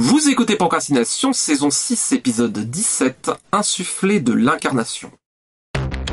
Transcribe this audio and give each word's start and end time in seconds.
Vous 0.00 0.28
écoutez 0.28 0.54
Procrastination, 0.54 1.32
saison 1.32 1.70
6, 1.70 2.12
épisode 2.12 2.56
17, 2.56 3.32
Insufflé 3.50 4.20
de 4.20 4.32
l'incarnation. 4.32 5.10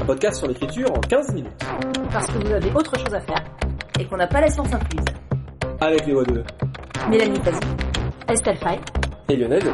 Un 0.02 0.06
podcast 0.08 0.40
sur 0.40 0.48
l'écriture 0.48 0.92
en 0.92 1.00
15 1.02 1.36
minutes. 1.36 1.52
Parce 2.12 2.26
que 2.26 2.44
vous 2.44 2.52
avez 2.52 2.72
autre 2.72 2.98
chose 2.98 3.14
à 3.14 3.22
faire 3.22 3.46
et 4.00 4.08
qu'on 4.08 4.18
n'a 4.18 4.26
pas 4.26 4.42
la 4.42 4.50
science 4.50 4.74
incluse. 4.74 5.06
Avec 5.82 6.08
les 6.08 6.14
voix 6.14 6.24
de 6.24 6.44
Mélanie 7.12 7.40
Fazi, 7.44 7.60
Estelle 8.28 8.58
Fay 8.58 8.80
et 9.30 9.36
Lionel. 9.36 9.72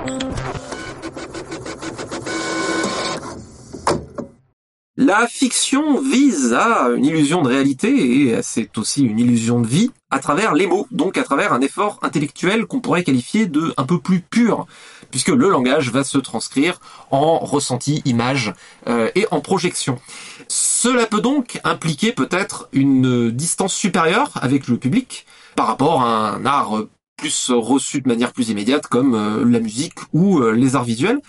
La 4.97 5.25
fiction 5.25 6.01
vise 6.01 6.51
à 6.51 6.89
une 6.89 7.05
illusion 7.05 7.43
de 7.43 7.47
réalité 7.47 8.27
et 8.27 8.41
c'est 8.41 8.77
aussi 8.77 9.05
une 9.05 9.19
illusion 9.19 9.61
de 9.61 9.67
vie 9.67 9.89
à 10.11 10.19
travers 10.19 10.53
les 10.53 10.67
mots, 10.67 10.87
donc 10.91 11.17
à 11.17 11.23
travers 11.23 11.53
un 11.53 11.61
effort 11.61 11.99
intellectuel 12.01 12.65
qu'on 12.65 12.81
pourrait 12.81 13.03
qualifier 13.03 13.47
de 13.47 13.73
un 13.77 13.85
peu 13.85 13.99
plus 13.99 14.19
pur, 14.19 14.67
puisque 15.09 15.29
le 15.29 15.49
langage 15.49 15.89
va 15.89 16.03
se 16.03 16.17
transcrire 16.17 16.79
en 17.09 17.39
ressenti, 17.39 18.01
image 18.05 18.53
euh, 18.87 19.09
et 19.15 19.25
en 19.31 19.41
projection. 19.41 19.99
Cela 20.47 21.05
peut 21.05 21.21
donc 21.21 21.59
impliquer 21.63 22.11
peut-être 22.11 22.67
une 22.73 23.31
distance 23.31 23.73
supérieure 23.73 24.31
avec 24.35 24.67
le 24.67 24.77
public 24.77 25.25
par 25.55 25.67
rapport 25.67 26.01
à 26.01 26.31
un 26.31 26.45
art 26.45 26.83
plus 27.21 27.51
reçu 27.51 28.01
de 28.01 28.07
manière 28.07 28.33
plus 28.33 28.49
immédiate 28.49 28.87
comme 28.87 29.13
euh, 29.13 29.45
la 29.45 29.59
musique 29.59 29.93
ou 30.11 30.39
euh, 30.39 30.53
les 30.53 30.75
arts 30.75 30.83
visuels. 30.83 31.19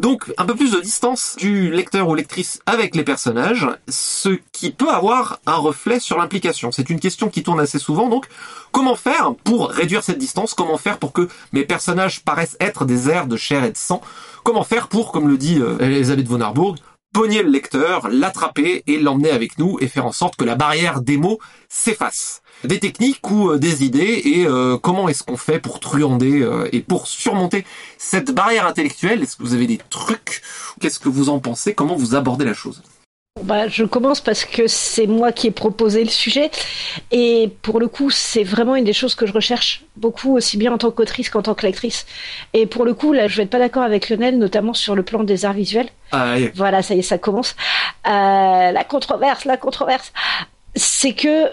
Donc 0.00 0.34
un 0.38 0.44
peu 0.44 0.56
plus 0.56 0.72
de 0.72 0.80
distance 0.80 1.36
du 1.38 1.70
lecteur 1.70 2.08
ou 2.08 2.16
lectrice 2.16 2.58
avec 2.66 2.96
les 2.96 3.04
personnages, 3.04 3.68
ce 3.88 4.30
qui 4.50 4.72
peut 4.72 4.90
avoir 4.90 5.38
un 5.46 5.54
reflet 5.54 6.00
sur 6.00 6.18
l'implication. 6.18 6.72
C'est 6.72 6.90
une 6.90 6.98
question 6.98 7.28
qui 7.28 7.44
tourne 7.44 7.60
assez 7.60 7.78
souvent, 7.78 8.08
donc 8.08 8.26
comment 8.72 8.96
faire 8.96 9.34
pour 9.44 9.70
réduire 9.70 10.02
cette 10.02 10.18
distance? 10.18 10.52
Comment 10.52 10.78
faire 10.78 10.98
pour 10.98 11.12
que 11.12 11.28
mes 11.52 11.64
personnages 11.64 12.24
paraissent 12.24 12.56
être 12.58 12.84
des 12.84 13.08
airs 13.08 13.28
de 13.28 13.36
chair 13.36 13.62
et 13.62 13.70
de 13.70 13.76
sang? 13.76 14.02
Comment 14.42 14.64
faire 14.64 14.88
pour, 14.88 15.12
comme 15.12 15.28
le 15.28 15.38
dit 15.38 15.60
euh, 15.60 15.78
Elisabeth 15.78 16.26
von 16.26 16.40
Harburg, 16.40 16.76
pogner 17.16 17.42
le 17.42 17.48
lecteur, 17.48 18.08
l'attraper 18.10 18.82
et 18.86 18.98
l'emmener 18.98 19.30
avec 19.30 19.58
nous 19.58 19.78
et 19.80 19.88
faire 19.88 20.04
en 20.04 20.12
sorte 20.12 20.36
que 20.36 20.44
la 20.44 20.54
barrière 20.54 21.00
des 21.00 21.16
mots 21.16 21.38
s'efface. 21.70 22.42
Des 22.62 22.78
techniques 22.78 23.30
ou 23.30 23.52
euh, 23.52 23.58
des 23.58 23.84
idées 23.84 24.20
et 24.22 24.46
euh, 24.46 24.76
comment 24.76 25.08
est-ce 25.08 25.22
qu'on 25.22 25.38
fait 25.38 25.58
pour 25.58 25.80
truander 25.80 26.42
euh, 26.42 26.68
et 26.72 26.80
pour 26.80 27.06
surmonter 27.06 27.64
cette 27.96 28.32
barrière 28.32 28.66
intellectuelle? 28.66 29.22
Est-ce 29.22 29.36
que 29.36 29.44
vous 29.44 29.54
avez 29.54 29.66
des 29.66 29.80
trucs? 29.88 30.42
Qu'est-ce 30.78 30.98
que 30.98 31.08
vous 31.08 31.30
en 31.30 31.38
pensez? 31.38 31.72
Comment 31.72 31.96
vous 31.96 32.14
abordez 32.16 32.44
la 32.44 32.52
chose? 32.52 32.82
Bah, 33.42 33.68
je 33.68 33.84
commence 33.84 34.20
parce 34.20 34.44
que 34.44 34.66
c'est 34.66 35.06
moi 35.06 35.32
qui 35.32 35.48
ai 35.48 35.50
proposé 35.50 36.02
le 36.02 36.10
sujet. 36.10 36.50
Et 37.10 37.50
pour 37.62 37.80
le 37.80 37.88
coup 37.88 38.10
c'est 38.10 38.44
vraiment 38.44 38.76
une 38.76 38.84
des 38.84 38.92
choses 38.92 39.14
que 39.14 39.26
je 39.26 39.32
recherche 39.32 39.84
beaucoup 39.96 40.36
aussi 40.36 40.56
bien 40.56 40.72
en 40.72 40.78
tant 40.78 40.90
qu'autrice 40.90 41.30
qu'en 41.30 41.42
tant 41.42 41.54
que 41.54 41.66
lectrice 41.66 42.06
et 42.52 42.66
pour 42.66 42.84
le 42.84 42.94
coup 42.94 43.12
là 43.12 43.28
je 43.28 43.36
vais 43.36 43.44
être 43.44 43.50
pas 43.50 43.58
d'accord 43.58 43.82
avec 43.82 44.08
Lionel 44.08 44.38
notamment 44.38 44.74
sur 44.74 44.94
le 44.94 45.02
plan 45.02 45.24
des 45.24 45.44
arts 45.44 45.52
visuels. 45.52 45.88
Voilà 46.54 46.82
ça 46.82 46.94
y 46.94 47.00
est 47.00 47.02
ça 47.02 47.18
commence. 47.18 47.56
Euh, 48.06 48.72
la 48.72 48.84
controverse 48.84 49.44
la 49.44 49.56
controverse. 49.56 50.12
C'est 50.74 51.14
que 51.14 51.50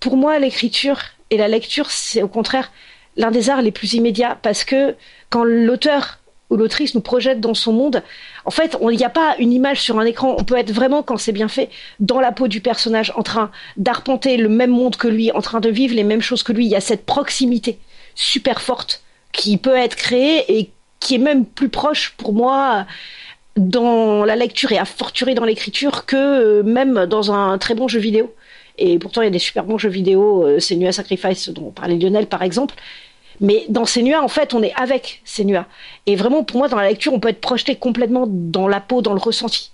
pour 0.00 0.16
moi, 0.16 0.38
l'écriture 0.38 0.98
et 1.28 1.36
la 1.36 1.46
lecture, 1.46 1.90
c'est 1.90 2.22
au 2.22 2.28
contraire 2.28 2.72
l'un 3.16 3.30
des 3.30 3.50
arts 3.50 3.62
les 3.62 3.70
plus 3.70 3.92
immédiats. 3.92 4.38
Parce 4.42 4.64
que 4.64 4.96
quand 5.28 5.44
l'auteur 5.44 6.19
ou 6.50 6.56
l'autrice 6.56 6.94
nous 6.94 7.00
projette 7.00 7.40
dans 7.40 7.54
son 7.54 7.72
monde, 7.72 8.02
en 8.44 8.50
fait, 8.50 8.76
il 8.80 8.96
n'y 8.96 9.04
a 9.04 9.10
pas 9.10 9.36
une 9.38 9.52
image 9.52 9.80
sur 9.80 9.98
un 9.98 10.04
écran. 10.04 10.34
On 10.38 10.44
peut 10.44 10.56
être 10.56 10.72
vraiment, 10.72 11.02
quand 11.02 11.16
c'est 11.16 11.32
bien 11.32 11.48
fait, 11.48 11.70
dans 12.00 12.20
la 12.20 12.32
peau 12.32 12.48
du 12.48 12.60
personnage, 12.60 13.12
en 13.16 13.22
train 13.22 13.50
d'arpenter 13.76 14.36
le 14.36 14.48
même 14.48 14.70
monde 14.70 14.96
que 14.96 15.08
lui, 15.08 15.30
en 15.32 15.40
train 15.40 15.60
de 15.60 15.70
vivre 15.70 15.94
les 15.94 16.04
mêmes 16.04 16.20
choses 16.20 16.42
que 16.42 16.52
lui. 16.52 16.66
Il 16.66 16.70
y 16.70 16.76
a 16.76 16.80
cette 16.80 17.06
proximité 17.06 17.78
super 18.14 18.60
forte 18.60 19.02
qui 19.32 19.56
peut 19.56 19.76
être 19.76 19.96
créée 19.96 20.58
et 20.58 20.70
qui 20.98 21.14
est 21.14 21.18
même 21.18 21.46
plus 21.46 21.68
proche 21.68 22.14
pour 22.16 22.32
moi 22.32 22.86
dans 23.56 24.24
la 24.24 24.36
lecture 24.36 24.72
et 24.72 24.78
à 24.78 24.84
forturer 24.84 25.34
dans 25.34 25.44
l'écriture 25.44 26.06
que 26.06 26.16
euh, 26.16 26.62
même 26.62 27.06
dans 27.06 27.32
un 27.32 27.58
très 27.58 27.74
bon 27.74 27.88
jeu 27.88 28.00
vidéo. 28.00 28.34
Et 28.78 28.98
pourtant, 28.98 29.22
il 29.22 29.24
y 29.24 29.28
a 29.28 29.30
des 29.30 29.38
super 29.38 29.64
bons 29.64 29.78
jeux 29.78 29.88
vidéo, 29.88 30.46
euh, 30.46 30.60
Senua 30.60 30.92
Sacrifice, 30.92 31.48
dont 31.50 31.70
parlait 31.70 31.96
Lionel 31.96 32.26
par 32.26 32.42
exemple. 32.42 32.74
Mais 33.40 33.64
dans 33.68 33.86
Senua, 33.86 34.22
en 34.22 34.28
fait, 34.28 34.52
on 34.52 34.62
est 34.62 34.74
avec 34.74 35.22
Senua. 35.24 35.66
Et 36.06 36.14
vraiment, 36.14 36.44
pour 36.44 36.58
moi, 36.58 36.68
dans 36.68 36.76
la 36.76 36.88
lecture, 36.88 37.12
on 37.12 37.20
peut 37.20 37.28
être 37.28 37.40
projeté 37.40 37.74
complètement 37.74 38.24
dans 38.28 38.68
la 38.68 38.80
peau, 38.80 39.00
dans 39.00 39.14
le 39.14 39.20
ressenti 39.20 39.72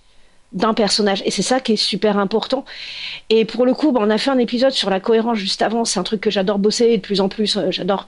d'un 0.53 0.73
personnage. 0.73 1.23
Et 1.27 1.31
c'est 1.31 1.43
ça 1.43 1.61
qui 1.61 1.73
est 1.73 1.77
super 1.77 2.19
important. 2.19 2.65
Et 3.29 3.45
pour 3.45 3.67
le 3.67 3.75
coup, 3.75 3.91
bah, 3.91 4.01
on 4.03 4.11
a 4.11 4.19
fait 4.19 4.31
un 4.31 4.39
épisode 4.39 4.71
sur 4.71 4.89
la 4.89 5.01
cohérence 5.01 5.39
juste 5.39 5.63
avant. 5.63 5.85
C'est 5.85 5.99
un 5.99 6.05
truc 6.05 6.21
que 6.21 6.31
j'adore 6.31 6.59
bosser 6.59 6.97
de 6.97 7.03
plus 7.03 7.21
en 7.21 7.29
plus, 7.29 7.57
euh, 7.57 7.71
j'adore 7.71 8.07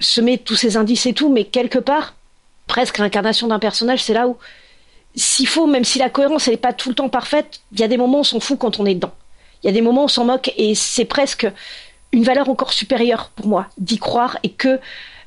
semer 0.00 0.38
tous 0.38 0.56
ces 0.56 0.76
indices 0.76 1.06
et 1.06 1.12
tout. 1.12 1.32
Mais 1.32 1.44
quelque 1.44 1.78
part, 1.78 2.14
presque 2.66 2.98
l'incarnation 2.98 3.46
d'un 3.46 3.60
personnage, 3.60 4.02
c'est 4.02 4.14
là 4.14 4.26
où, 4.26 4.36
s'il 5.14 5.46
faut, 5.46 5.66
même 5.66 5.84
si 5.84 6.00
la 6.00 6.10
cohérence 6.10 6.48
n'est 6.48 6.56
pas 6.56 6.72
tout 6.72 6.88
le 6.88 6.96
temps 6.96 7.08
parfaite, 7.08 7.60
il 7.72 7.80
y 7.80 7.84
a 7.84 7.88
des 7.88 7.96
moments 7.96 8.18
où 8.18 8.20
on 8.20 8.24
s'en 8.24 8.40
fout 8.40 8.58
quand 8.58 8.80
on 8.80 8.86
est 8.86 8.94
dedans. 8.94 9.12
Il 9.62 9.68
y 9.68 9.70
a 9.70 9.72
des 9.72 9.82
moments 9.82 10.02
où 10.02 10.04
on 10.06 10.08
s'en 10.08 10.24
moque 10.24 10.52
et 10.56 10.74
c'est 10.74 11.04
presque 11.04 11.46
une 12.12 12.24
valeur 12.24 12.48
encore 12.48 12.72
supérieure 12.72 13.30
pour 13.34 13.46
moi 13.46 13.66
d'y 13.78 13.98
croire 13.98 14.38
et 14.42 14.50
que 14.50 14.78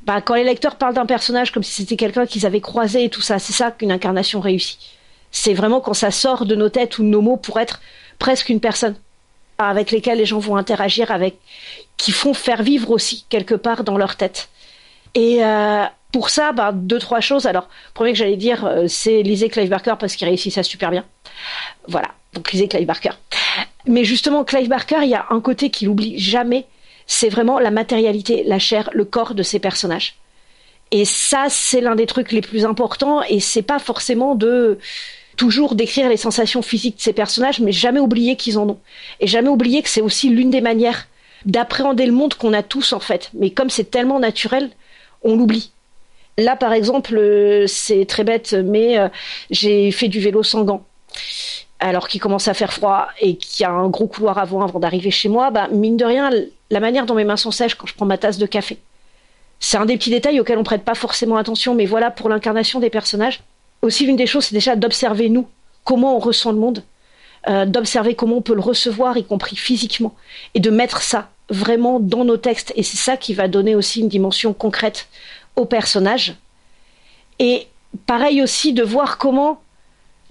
bah, 0.04 0.22
quand 0.22 0.36
les 0.36 0.44
lecteurs 0.44 0.76
parlent 0.76 0.94
d'un 0.94 1.06
personnage 1.06 1.52
comme 1.52 1.64
si 1.64 1.72
c'était 1.72 1.96
quelqu'un 1.96 2.26
qu'ils 2.26 2.46
avaient 2.46 2.62
croisé 2.62 3.04
et 3.04 3.10
tout 3.10 3.22
ça, 3.22 3.40
c'est 3.40 3.54
ça 3.54 3.72
qu'une 3.72 3.92
incarnation 3.92 4.40
réussit. 4.40 4.80
C'est 5.32 5.54
vraiment 5.54 5.82
quand 5.82 5.96
ça 5.96 6.12
sort 6.12 6.46
de 6.46 6.56
nos 6.56 6.70
têtes 6.70 7.00
ou 7.00 7.04
de 7.04 7.08
nos 7.08 7.22
mots 7.22 7.38
pour 7.38 7.60
être 7.60 7.82
presque 8.20 8.50
une 8.50 8.60
personne 8.60 8.96
avec 9.58 9.92
lesquelles 9.92 10.18
les 10.18 10.26
gens 10.26 10.40
vont 10.40 10.58
interagir, 10.58 11.12
avec 11.12 11.38
qui 11.98 12.12
font 12.12 12.34
faire 12.34 12.62
vivre 12.62 12.92
aussi 12.92 13.26
quelque 13.30 13.56
part 13.56 13.84
dans 13.84 13.98
leur 13.98 14.16
tête. 14.16 14.50
Et 15.16 15.44
euh, 15.44 15.86
pour 16.12 16.30
ça, 16.30 16.52
bah, 16.52 16.72
deux 16.74 17.00
trois 17.00 17.22
choses. 17.22 17.46
Alors, 17.46 17.68
premier 17.94 18.12
que 18.12 18.18
j'allais 18.18 18.38
dire, 18.38 18.66
euh, 18.66 18.88
c'est 18.88 19.24
lisez 19.24 19.50
Clive 19.50 19.70
Barker 19.70 19.96
parce 20.00 20.16
qu'il 20.16 20.28
réussit 20.28 20.54
ça 20.54 20.64
super 20.64 20.92
bien. 20.92 21.06
Voilà, 21.88 22.10
donc 22.34 22.52
lisez 22.52 22.68
Clive 22.68 22.86
Barker. 22.86 23.12
Mais 23.88 24.04
justement, 24.04 24.44
Clive 24.44 24.68
Barker, 24.68 25.00
il 25.04 25.10
y 25.10 25.16
a 25.16 25.26
un 25.30 25.40
côté 25.40 25.70
qu'il 25.70 25.90
oublie 25.90 26.20
jamais, 26.20 26.66
c'est 27.08 27.30
vraiment 27.30 27.60
la 27.60 27.72
matérialité, 27.72 28.44
la 28.46 28.60
chair, 28.60 28.90
le 28.94 29.06
corps 29.06 29.36
de 29.36 29.44
ses 29.44 29.60
personnages. 29.60 30.16
Et 30.92 31.06
ça, 31.06 31.46
c'est 31.50 31.82
l'un 31.82 31.96
des 31.96 32.06
trucs 32.06 32.32
les 32.32 32.42
plus 32.42 32.66
importants, 32.66 33.22
et 33.24 33.40
c'est 33.40 33.62
pas 33.62 33.80
forcément 33.80 34.36
de 34.36 34.78
toujours 35.38 35.76
décrire 35.76 36.10
les 36.10 36.18
sensations 36.18 36.62
physiques 36.62 36.98
de 36.98 37.02
ces 37.02 37.14
personnages, 37.14 37.60
mais 37.60 37.72
jamais 37.72 38.00
oublier 38.00 38.36
qu'ils 38.36 38.58
en 38.58 38.70
ont. 38.70 38.80
Et 39.20 39.28
jamais 39.28 39.50
oublier 39.50 39.82
que 39.82 39.90
c'est 39.90 40.02
aussi 40.02 40.30
l'une 40.30 40.50
des 40.50 40.62
manières 40.62 41.08
d'appréhender 41.46 42.06
le 42.06 42.12
monde 42.12 42.36
qu'on 42.36 42.54
a 42.54 42.64
tous, 42.64 42.94
en 42.94 43.00
fait. 43.00 43.30
Mais 43.34 43.50
comme 43.50 43.70
c'est 43.70 43.92
tellement 43.92 44.20
naturel, 44.20 44.70
on 45.24 45.36
l'oublie. 45.36 45.72
Là, 46.38 46.56
par 46.56 46.74
exemple, 46.74 47.18
euh, 47.18 47.66
c'est 47.68 48.06
très 48.06 48.24
bête, 48.24 48.54
mais 48.54 48.98
euh, 48.98 49.10
j'ai 49.52 49.92
fait 49.92 50.08
du 50.08 50.20
vélo 50.20 50.44
sans 50.44 50.64
gants 50.64 50.86
alors 51.86 52.08
qu'il 52.08 52.20
commence 52.20 52.48
à 52.48 52.56
faire 52.56 52.74
froid 52.74 53.10
et 53.22 53.38
qu'il 53.38 53.62
y 53.62 53.66
a 53.66 53.72
un 53.72 53.90
gros 53.90 54.08
couloir 54.08 54.40
avant 54.40 54.64
avant 54.64 54.80
d'arriver 54.80 55.12
chez 55.12 55.30
moi, 55.30 55.52
bah, 55.52 55.68
mine 55.72 55.98
de 55.98 56.06
rien, 56.06 56.32
la 56.72 56.80
manière 56.80 57.06
dont 57.06 57.14
mes 57.14 57.26
mains 57.26 57.38
sont 57.38 57.52
sèches 57.52 57.76
quand 57.76 57.86
je 57.86 57.94
prends 57.94 58.08
ma 58.08 58.18
tasse 58.18 58.40
de 58.40 58.48
café. 58.48 58.80
C'est 59.60 59.78
un 59.78 59.86
des 59.86 59.96
petits 59.96 60.10
détails 60.10 60.40
auxquels 60.40 60.58
on 60.58 60.64
prête 60.64 60.84
pas 60.84 60.96
forcément 60.96 61.38
attention, 61.38 61.76
mais 61.76 61.86
voilà, 61.86 62.10
pour 62.10 62.28
l'incarnation 62.28 62.80
des 62.80 62.90
personnages. 62.90 63.42
Aussi, 63.84 64.08
l'une 64.08 64.16
des 64.16 64.26
choses, 64.26 64.46
c'est 64.46 64.56
déjà 64.56 64.76
d'observer 64.76 65.30
nous, 65.30 65.48
comment 65.84 66.16
on 66.16 66.20
ressent 66.20 66.52
le 66.52 66.58
monde, 66.58 66.84
euh, 67.48 67.68
d'observer 67.68 68.16
comment 68.16 68.38
on 68.38 68.42
peut 68.42 68.56
le 68.56 68.62
recevoir, 68.62 69.16
y 69.16 69.24
compris 69.24 69.56
physiquement, 69.56 70.16
et 70.56 70.60
de 70.60 70.72
mettre 70.72 71.04
ça 71.04 71.30
vraiment 71.52 72.00
dans 72.00 72.26
nos 72.26 72.38
textes. 72.38 72.74
Et 72.76 72.82
c'est 72.82 72.98
ça 72.98 73.16
qui 73.16 73.36
va 73.36 73.48
donner 73.48 73.76
aussi 73.76 74.00
une 74.00 74.10
dimension 74.10 74.54
concrète 74.54 75.08
aux 75.56 75.66
personnages. 75.66 76.34
Et 77.38 77.68
pareil 78.08 78.42
aussi 78.42 78.74
de 78.74 78.82
voir 78.82 79.20
comment 79.20 79.62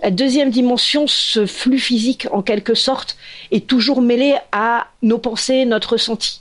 la 0.02 0.10
deuxième 0.10 0.50
dimension, 0.50 1.06
ce 1.06 1.46
flux 1.46 1.78
physique 1.78 2.26
en 2.30 2.42
quelque 2.42 2.74
sorte, 2.74 3.16
est 3.50 3.66
toujours 3.66 4.02
mêlé 4.02 4.34
à 4.52 4.88
nos 5.02 5.18
pensées, 5.18 5.64
notre 5.64 5.92
ressenti 5.92 6.40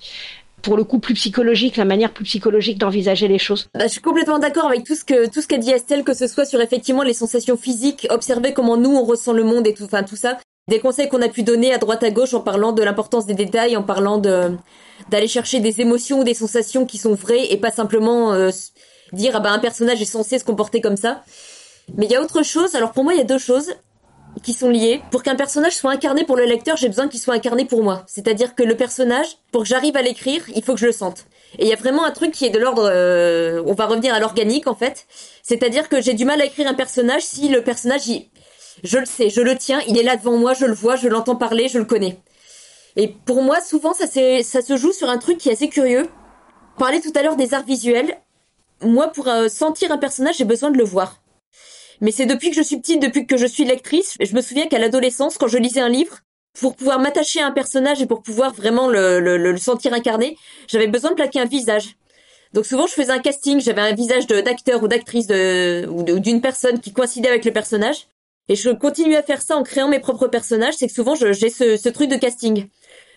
pour 0.63 0.77
le 0.77 0.85
coup 0.85 0.97
plus 0.97 1.13
psychologique, 1.13 1.75
la 1.77 1.85
manière 1.85 2.11
plus 2.11 2.23
psychologique 2.23 2.79
d'envisager 2.79 3.27
les 3.27 3.37
choses. 3.37 3.67
Bah, 3.75 3.81
je 3.83 3.89
suis 3.89 4.01
complètement 4.01 4.39
d'accord 4.39 4.65
avec 4.65 4.83
tout 4.85 4.95
ce 4.95 5.03
que 5.03 5.27
tout 5.29 5.41
ce 5.41 5.47
qu'a 5.47 5.57
dit 5.57 5.69
Estelle, 5.69 6.03
que 6.03 6.13
ce 6.13 6.25
soit 6.25 6.45
sur 6.45 6.61
effectivement 6.61 7.03
les 7.03 7.13
sensations 7.13 7.57
physiques, 7.57 8.07
observer 8.09 8.53
comment 8.53 8.77
nous 8.77 8.95
on 8.95 9.03
ressent 9.03 9.33
le 9.33 9.43
monde 9.43 9.67
et 9.67 9.73
tout, 9.73 9.83
enfin 9.83 10.03
tout 10.03 10.15
ça. 10.15 10.39
Des 10.69 10.79
conseils 10.79 11.09
qu'on 11.09 11.21
a 11.21 11.27
pu 11.27 11.43
donner 11.43 11.73
à 11.73 11.77
droite 11.77 12.03
à 12.03 12.09
gauche 12.09 12.33
en 12.33 12.39
parlant 12.39 12.71
de 12.71 12.81
l'importance 12.81 13.25
des 13.25 13.33
détails, 13.33 13.75
en 13.75 13.83
parlant 13.83 14.17
de 14.17 14.51
d'aller 15.09 15.27
chercher 15.27 15.59
des 15.59 15.81
émotions 15.81 16.19
ou 16.19 16.23
des 16.23 16.33
sensations 16.33 16.85
qui 16.85 16.97
sont 16.97 17.13
vraies 17.13 17.51
et 17.51 17.57
pas 17.57 17.71
simplement 17.71 18.31
euh, 18.31 18.51
dire 19.11 19.33
ah 19.35 19.41
ben 19.41 19.51
un 19.51 19.59
personnage 19.59 20.01
est 20.01 20.05
censé 20.05 20.39
se 20.39 20.45
comporter 20.45 20.79
comme 20.79 20.95
ça. 20.95 21.23
Mais 21.97 22.05
il 22.05 22.11
y 22.11 22.15
a 22.15 22.21
autre 22.21 22.43
chose. 22.43 22.75
Alors 22.75 22.91
pour 22.91 23.03
moi, 23.03 23.13
il 23.13 23.17
y 23.17 23.21
a 23.21 23.25
deux 23.25 23.37
choses 23.37 23.73
qui 24.41 24.53
sont 24.53 24.69
liées. 24.69 25.01
Pour 25.11 25.23
qu'un 25.23 25.35
personnage 25.35 25.75
soit 25.75 25.91
incarné 25.91 26.25
pour 26.25 26.35
le 26.35 26.45
lecteur, 26.45 26.77
j'ai 26.77 26.87
besoin 26.87 27.07
qu'il 27.07 27.19
soit 27.19 27.35
incarné 27.35 27.65
pour 27.65 27.83
moi. 27.83 28.03
C'est-à-dire 28.07 28.55
que 28.55 28.63
le 28.63 28.75
personnage, 28.75 29.37
pour 29.51 29.61
que 29.63 29.67
j'arrive 29.67 29.95
à 29.95 30.01
l'écrire, 30.01 30.43
il 30.55 30.63
faut 30.63 30.73
que 30.73 30.79
je 30.79 30.87
le 30.87 30.91
sente. 30.91 31.25
Et 31.59 31.65
il 31.65 31.67
y 31.69 31.73
a 31.73 31.75
vraiment 31.75 32.03
un 32.03 32.11
truc 32.11 32.31
qui 32.31 32.45
est 32.45 32.49
de 32.49 32.57
l'ordre, 32.57 32.89
euh, 32.91 33.61
on 33.67 33.73
va 33.73 33.85
revenir 33.85 34.13
à 34.13 34.19
l'organique 34.19 34.67
en 34.67 34.73
fait. 34.73 35.05
C'est-à-dire 35.43 35.87
que 35.87 36.01
j'ai 36.01 36.13
du 36.13 36.25
mal 36.25 36.41
à 36.41 36.45
écrire 36.45 36.67
un 36.67 36.73
personnage 36.73 37.21
si 37.21 37.47
le 37.47 37.63
personnage, 37.63 38.09
je 38.83 38.97
le 38.97 39.05
sais, 39.05 39.29
je 39.29 39.41
le 39.41 39.55
tiens, 39.55 39.81
il 39.87 39.99
est 39.99 40.03
là 40.03 40.15
devant 40.15 40.35
moi, 40.37 40.53
je 40.55 40.65
le 40.65 40.73
vois, 40.73 40.95
je 40.95 41.07
l'entends 41.07 41.35
parler, 41.35 41.67
je 41.67 41.77
le 41.77 41.85
connais. 41.85 42.17
Et 42.95 43.07
pour 43.07 43.43
moi, 43.43 43.61
souvent, 43.61 43.93
ça, 43.93 44.07
se 44.07 44.77
joue 44.77 44.93
sur 44.93 45.09
un 45.09 45.17
truc 45.19 45.37
qui 45.37 45.49
est 45.49 45.53
assez 45.53 45.69
curieux. 45.69 46.09
On 46.75 46.79
parlait 46.79 47.01
tout 47.01 47.13
à 47.15 47.21
l'heure 47.21 47.35
des 47.35 47.53
arts 47.53 47.65
visuels 47.65 48.17
moi, 48.85 49.07
pour 49.07 49.27
euh, 49.27 49.47
sentir 49.47 49.91
un 49.91 49.97
personnage, 49.97 50.37
j'ai 50.37 50.45
besoin 50.45 50.71
de 50.71 50.77
le 50.77 50.83
voir. 50.83 51.17
Mais 52.03 52.11
c'est 52.11 52.25
depuis 52.25 52.49
que 52.51 52.55
je 52.55 52.61
suis 52.61 52.77
petite, 52.77 53.01
depuis 53.01 53.25
que 53.25 53.37
je 53.37 53.47
suis 53.47 53.63
lectrice, 53.63 54.15
je 54.19 54.35
me 54.35 54.41
souviens 54.41 54.67
qu'à 54.67 54.77
l'adolescence, 54.77 55.37
quand 55.37 55.47
je 55.47 55.57
lisais 55.57 55.79
un 55.79 55.89
livre, 55.89 56.19
pour 56.59 56.75
pouvoir 56.75 56.99
m'attacher 56.99 57.39
à 57.39 57.47
un 57.47 57.51
personnage 57.51 58.01
et 58.01 58.05
pour 58.05 58.21
pouvoir 58.21 58.53
vraiment 58.53 58.87
le, 58.87 59.19
le, 59.19 59.37
le 59.37 59.57
sentir 59.57 59.93
incarné, 59.93 60.37
j'avais 60.67 60.87
besoin 60.87 61.11
de 61.11 61.15
plaquer 61.15 61.39
un 61.39 61.45
visage. 61.45 61.95
Donc 62.53 62.65
souvent 62.65 62.85
je 62.85 62.93
faisais 62.93 63.11
un 63.11 63.19
casting, 63.19 63.59
j'avais 63.59 63.81
un 63.81 63.95
visage 63.95 64.27
d'acteur 64.27 64.83
ou 64.83 64.87
d'actrice 64.87 65.27
ou 65.29 66.03
d'une 66.03 66.41
personne 66.41 66.79
qui 66.79 66.93
coïncidait 66.93 67.29
avec 67.29 67.45
le 67.45 67.53
personnage. 67.53 68.07
Et 68.49 68.55
je 68.55 68.69
continue 68.69 69.15
à 69.15 69.23
faire 69.23 69.41
ça 69.41 69.55
en 69.55 69.63
créant 69.63 69.87
mes 69.87 69.99
propres 69.99 70.27
personnages, 70.27 70.75
c'est 70.75 70.87
que 70.87 70.93
souvent 70.93 71.15
j'ai 71.15 71.49
ce, 71.49 71.77
ce 71.77 71.89
truc 71.89 72.09
de 72.09 72.17
casting. 72.17 72.67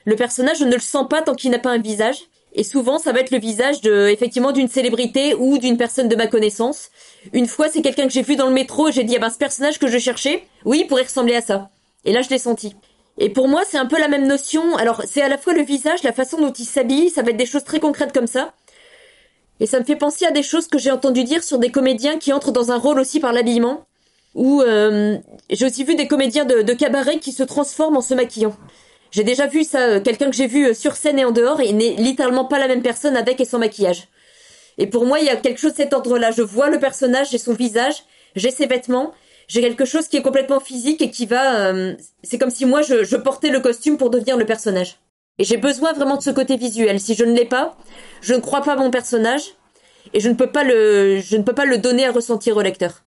Le 0.05 0.15
personnage, 0.15 0.61
je 0.61 0.65
ne 0.65 0.75
le 0.75 0.81
sens 0.81 1.09
pas 1.09 1.21
tant 1.21 1.35
qu'il 1.35 1.51
n'a 1.51 1.59
pas 1.59 1.73
un 1.73 1.79
visage. 1.79 2.19
Et 2.59 2.65
souvent, 2.65 2.99
ça 2.99 3.13
va 3.13 3.21
être 3.21 3.31
le 3.31 3.39
visage 3.39 3.83
de, 3.83 4.09
effectivement, 4.09 4.51
d'une 4.51 4.67
célébrité 4.67 5.35
ou 5.35 5.59
d'une 5.59 5.77
personne 5.77 6.09
de 6.09 6.17
ma 6.17 6.27
connaissance. 6.27 6.89
Une 7.35 7.47
fois, 7.47 7.69
c'est 7.69 7.83
quelqu'un 7.83 8.07
que 8.07 8.13
j'ai 8.13 8.23
vu 8.23 8.35
dans 8.35 8.47
le 8.47 8.55
métro 8.55 8.89
et 8.89 8.93
j'ai 8.93 9.05
dit, 9.05 9.15
ah 9.17 9.21
ben, 9.21 9.31
ce 9.31 9.37
personnage 9.37 9.79
que 9.79 9.87
je 9.87 9.99
cherchais, 9.99 10.43
oui, 10.65 10.81
il 10.81 10.87
pourrait 10.87 11.03
ressembler 11.03 11.37
à 11.37 11.43
ça. 11.43 11.69
Et 12.07 12.13
là, 12.13 12.23
je 12.23 12.31
l'ai 12.31 12.39
senti. 12.39 12.75
Et 13.19 13.29
pour 13.29 13.47
moi, 13.47 13.63
c'est 13.69 13.77
un 13.77 13.85
peu 13.85 14.01
la 14.01 14.09
même 14.09 14.27
notion. 14.27 14.75
Alors, 14.77 15.03
c'est 15.07 15.21
à 15.21 15.29
la 15.29 15.37
fois 15.37 15.53
le 15.53 15.63
visage, 15.63 16.03
la 16.03 16.15
façon 16.15 16.41
dont 16.41 16.53
il 16.53 16.65
s'habille, 16.65 17.11
ça 17.11 17.23
va 17.23 17.31
être 17.31 17.37
des 17.37 17.47
choses 17.47 17.65
très 17.65 17.79
concrètes 17.79 18.13
comme 18.13 18.27
ça. 18.27 18.55
Et 19.61 19.67
ça 19.67 19.79
me 19.79 19.85
fait 19.85 19.97
penser 19.97 20.25
à 20.25 20.31
des 20.31 20.43
choses 20.43 20.67
que 20.67 20.79
j'ai 20.79 20.91
entendu 20.91 21.25
dire 21.25 21.45
sur 21.45 21.59
des 21.59 21.71
comédiens 21.71 22.19
qui 22.19 22.33
entrent 22.33 22.53
dans 22.53 22.73
un 22.73 22.79
rôle 22.79 22.99
aussi 22.99 23.21
par 23.21 23.35
l'habillement. 23.35 23.85
Ou 24.35 24.63
euh, 24.63 25.19
j'ai 25.51 25.67
aussi 25.67 25.85
vu 25.85 25.95
des 25.95 26.09
comédiens 26.09 26.47
de, 26.47 26.63
de 26.63 26.73
cabaret 26.73 27.19
qui 27.19 27.33
se 27.33 27.43
transforment 27.43 27.99
en 27.99 28.03
se 28.03 28.15
maquillant. 28.15 28.57
J'ai 29.11 29.25
déjà 29.25 29.47
vu 29.47 29.65
ça, 29.65 29.81
euh, 29.81 30.01
quelqu'un 30.01 30.31
que 30.31 30.37
j'ai 30.37 30.47
vu 30.47 30.69
euh, 30.69 30.75
sur 30.75 30.97
scène 30.97 31.19
et 31.19 31.25
en 31.25 31.31
dehors, 31.31 31.61
il 31.61 31.77
n'est 31.77 31.95
littéralement 31.95 32.45
pas 32.45 32.59
la 32.59 32.69
même 32.69 32.83
personne 32.83 33.17
avec 33.17 33.41
et 33.41 33.45
sans 33.45 33.59
maquillage. 33.59 34.09
Et 34.79 34.87
pour 34.87 35.07
moi, 35.07 35.21
il 35.21 35.27
y 35.27 35.31
a 35.31 35.37
quelque 35.37 35.59
chose 35.59 35.73
de 35.73 35.79
cet 35.79 35.93
ordre-là. 35.93 36.31
Je 36.31 36.43
vois 36.43 36.69
le 36.69 36.79
personnage, 36.79 37.31
j'ai 37.31 37.39
son 37.39 37.55
visage, 37.55 38.05
j'ai 38.35 38.51
ses 38.51 38.67
vêtements, 38.67 39.13
j'ai 39.49 39.61
quelque 39.61 39.85
chose 39.85 40.09
qui 40.09 40.17
est 40.17 40.23
complètement 40.23 40.61
physique 40.61 41.01
et 41.01 41.11
qui 41.11 41.27
va... 41.27 41.69
Euh, 41.69 41.95
c'est 42.23 42.39
comme 42.39 42.51
si 42.51 42.67
moi, 42.67 42.83
je, 42.83 43.05
je, 43.05 43.17
portais 43.17 43.51
le 43.51 43.61
costume 43.61 43.97
pour 43.97 44.11
devenir 44.11 44.37
le 44.37 44.45
personnage. 44.45 44.99
Et 45.39 45.45
j'ai 45.45 45.57
besoin 45.57 45.93
vraiment 45.93 46.17
de 46.17 46.23
ce 46.23 46.31
côté 46.31 46.57
visuel. 46.57 47.01
Si 47.01 47.15
je 47.15 47.25
ne 47.25 47.33
l'ai 47.35 47.45
pas, 47.45 47.77
je 48.21 48.35
ne 48.35 48.41
crois 48.41 48.63
pas 48.63 48.77
mon 48.77 48.91
personnage 48.91 49.55
et 50.13 50.21
je 50.21 50.29
ne 50.29 50.35
peux 50.35 50.47
pas 50.47 50.65
le, 50.65 51.21
je 51.21 51.37
ne 51.37 51.43
peux 51.43 51.55
pas 51.55 51.65
le 51.65 51.79
donner 51.79 52.07
à 52.07 52.13
ressentir 52.13 52.57
au 52.57 52.63
lecteur. 52.63 53.03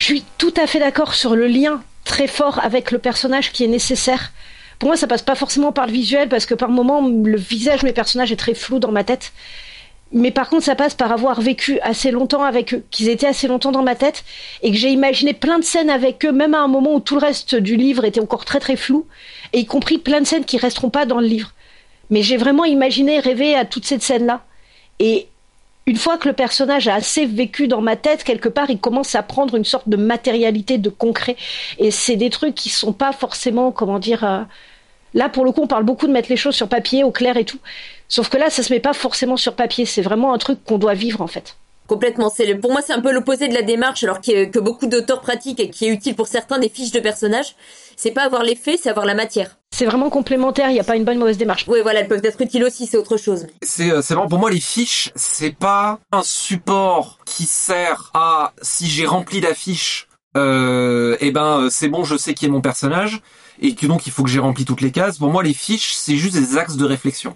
Je 0.00 0.06
suis 0.06 0.24
tout 0.38 0.54
à 0.56 0.66
fait 0.66 0.78
d'accord 0.78 1.14
sur 1.14 1.36
le 1.36 1.46
lien 1.46 1.82
très 2.04 2.26
fort 2.26 2.58
avec 2.62 2.90
le 2.90 2.98
personnage 2.98 3.52
qui 3.52 3.64
est 3.64 3.68
nécessaire 3.68 4.32
pour 4.80 4.88
moi, 4.88 4.96
ça 4.96 5.06
passe 5.06 5.22
pas 5.22 5.34
forcément 5.34 5.72
par 5.72 5.86
le 5.86 5.92
visuel 5.92 6.30
parce 6.30 6.46
que 6.46 6.54
par 6.54 6.70
moment, 6.70 7.06
le 7.06 7.36
visage 7.36 7.80
de 7.80 7.86
mes 7.86 7.92
personnages 7.92 8.32
est 8.32 8.36
très 8.36 8.54
flou 8.54 8.78
dans 8.78 8.90
ma 8.90 9.04
tête. 9.04 9.32
Mais 10.10 10.30
par 10.30 10.48
contre, 10.48 10.64
ça 10.64 10.74
passe 10.74 10.94
par 10.94 11.12
avoir 11.12 11.42
vécu 11.42 11.78
assez 11.80 12.10
longtemps 12.10 12.42
avec 12.42 12.72
eux, 12.72 12.82
qu'ils 12.90 13.10
étaient 13.10 13.26
assez 13.26 13.46
longtemps 13.46 13.72
dans 13.72 13.82
ma 13.82 13.94
tête, 13.94 14.24
et 14.62 14.72
que 14.72 14.76
j'ai 14.78 14.88
imaginé 14.88 15.34
plein 15.34 15.58
de 15.58 15.64
scènes 15.64 15.90
avec 15.90 16.24
eux, 16.24 16.32
même 16.32 16.54
à 16.54 16.60
un 16.60 16.66
moment 16.66 16.94
où 16.94 17.00
tout 17.00 17.14
le 17.14 17.20
reste 17.20 17.54
du 17.54 17.76
livre 17.76 18.06
était 18.06 18.20
encore 18.20 18.46
très 18.46 18.58
très 18.58 18.74
flou, 18.74 19.06
et 19.52 19.60
y 19.60 19.66
compris 19.66 19.98
plein 19.98 20.20
de 20.20 20.26
scènes 20.26 20.46
qui 20.46 20.56
resteront 20.56 20.90
pas 20.90 21.04
dans 21.04 21.20
le 21.20 21.26
livre. 21.26 21.52
Mais 22.08 22.22
j'ai 22.22 22.38
vraiment 22.38 22.64
imaginé, 22.64 23.20
rêvé 23.20 23.54
à 23.54 23.66
toutes 23.66 23.84
ces 23.84 24.00
scènes-là. 24.00 24.42
Et 24.98 25.28
une 25.86 25.96
fois 25.96 26.16
que 26.16 26.26
le 26.26 26.34
personnage 26.34 26.88
a 26.88 26.94
assez 26.94 27.26
vécu 27.26 27.68
dans 27.68 27.82
ma 27.82 27.96
tête, 27.96 28.24
quelque 28.24 28.48
part, 28.48 28.70
il 28.70 28.78
commence 28.78 29.14
à 29.14 29.22
prendre 29.22 29.54
une 29.56 29.64
sorte 29.64 29.90
de 29.90 29.96
matérialité, 29.96 30.78
de 30.78 30.88
concret. 30.88 31.36
Et 31.78 31.90
c'est 31.90 32.16
des 32.16 32.30
trucs 32.30 32.54
qui 32.54 32.70
sont 32.70 32.92
pas 32.92 33.12
forcément, 33.12 33.72
comment 33.72 33.98
dire, 33.98 34.24
euh, 34.24 34.42
Là, 35.14 35.28
pour 35.28 35.44
le 35.44 35.52
coup, 35.52 35.62
on 35.62 35.66
parle 35.66 35.84
beaucoup 35.84 36.06
de 36.06 36.12
mettre 36.12 36.28
les 36.30 36.36
choses 36.36 36.54
sur 36.54 36.68
papier, 36.68 37.04
au 37.04 37.10
clair 37.10 37.36
et 37.36 37.44
tout. 37.44 37.58
Sauf 38.08 38.28
que 38.28 38.36
là, 38.36 38.50
ça 38.50 38.62
se 38.62 38.72
met 38.72 38.80
pas 38.80 38.92
forcément 38.92 39.36
sur 39.36 39.54
papier. 39.54 39.86
C'est 39.86 40.02
vraiment 40.02 40.32
un 40.32 40.38
truc 40.38 40.62
qu'on 40.64 40.78
doit 40.78 40.94
vivre, 40.94 41.20
en 41.20 41.26
fait. 41.26 41.56
Complètement. 41.90 42.30
C'est 42.30 42.54
pour 42.54 42.70
moi, 42.70 42.82
c'est 42.86 42.92
un 42.92 43.00
peu 43.00 43.10
l'opposé 43.10 43.48
de 43.48 43.54
la 43.54 43.62
démarche, 43.62 44.04
alors 44.04 44.20
que 44.20 44.58
beaucoup 44.60 44.86
d'auteurs 44.86 45.20
pratiquent 45.20 45.58
et 45.58 45.70
qui 45.70 45.86
est 45.86 45.88
utile 45.88 46.14
pour 46.14 46.28
certains 46.28 46.60
des 46.60 46.68
fiches 46.68 46.92
de 46.92 47.00
personnages. 47.00 47.56
C'est 47.96 48.12
pas 48.12 48.22
avoir 48.22 48.44
les 48.44 48.54
faits, 48.54 48.78
c'est 48.80 48.88
avoir 48.88 49.06
la 49.06 49.14
matière. 49.14 49.56
C'est 49.72 49.86
vraiment 49.86 50.08
complémentaire. 50.08 50.70
Il 50.70 50.74
n'y 50.74 50.80
a 50.80 50.84
pas 50.84 50.94
une 50.94 51.04
bonne 51.04 51.18
mauvaise 51.18 51.36
démarche. 51.36 51.64
Oui, 51.66 51.80
voilà, 51.82 52.00
elles 52.00 52.08
peuvent 52.08 52.24
être 52.24 52.40
utiles 52.40 52.62
aussi. 52.62 52.86
C'est 52.86 52.96
autre 52.96 53.16
chose. 53.16 53.48
C'est 53.62 53.90
euh, 53.90 54.02
c'est 54.02 54.14
vraiment 54.14 54.28
pour 54.28 54.38
moi 54.38 54.50
les 54.50 54.60
fiches, 54.60 55.10
c'est 55.16 55.50
pas 55.50 55.98
un 56.12 56.22
support 56.22 57.18
qui 57.26 57.44
sert 57.44 58.12
à 58.14 58.52
si 58.62 58.86
j'ai 58.86 59.04
rempli 59.04 59.40
la 59.40 59.54
fiche, 59.54 60.06
euh, 60.36 61.16
eh 61.18 61.32
ben 61.32 61.68
c'est 61.70 61.88
bon, 61.88 62.04
je 62.04 62.16
sais 62.16 62.34
qui 62.34 62.46
est 62.46 62.48
mon 62.48 62.60
personnage 62.60 63.20
et 63.60 63.74
que 63.74 63.86
donc 63.86 64.06
il 64.06 64.12
faut 64.12 64.24
que 64.24 64.30
j'ai 64.30 64.38
rempli 64.38 64.64
toutes 64.64 64.80
les 64.80 64.90
cases. 64.90 65.18
Pour 65.18 65.30
moi, 65.30 65.42
les 65.42 65.54
fiches, 65.54 65.92
c'est 65.94 66.16
juste 66.16 66.34
des 66.34 66.56
axes 66.56 66.76
de 66.76 66.84
réflexion. 66.84 67.34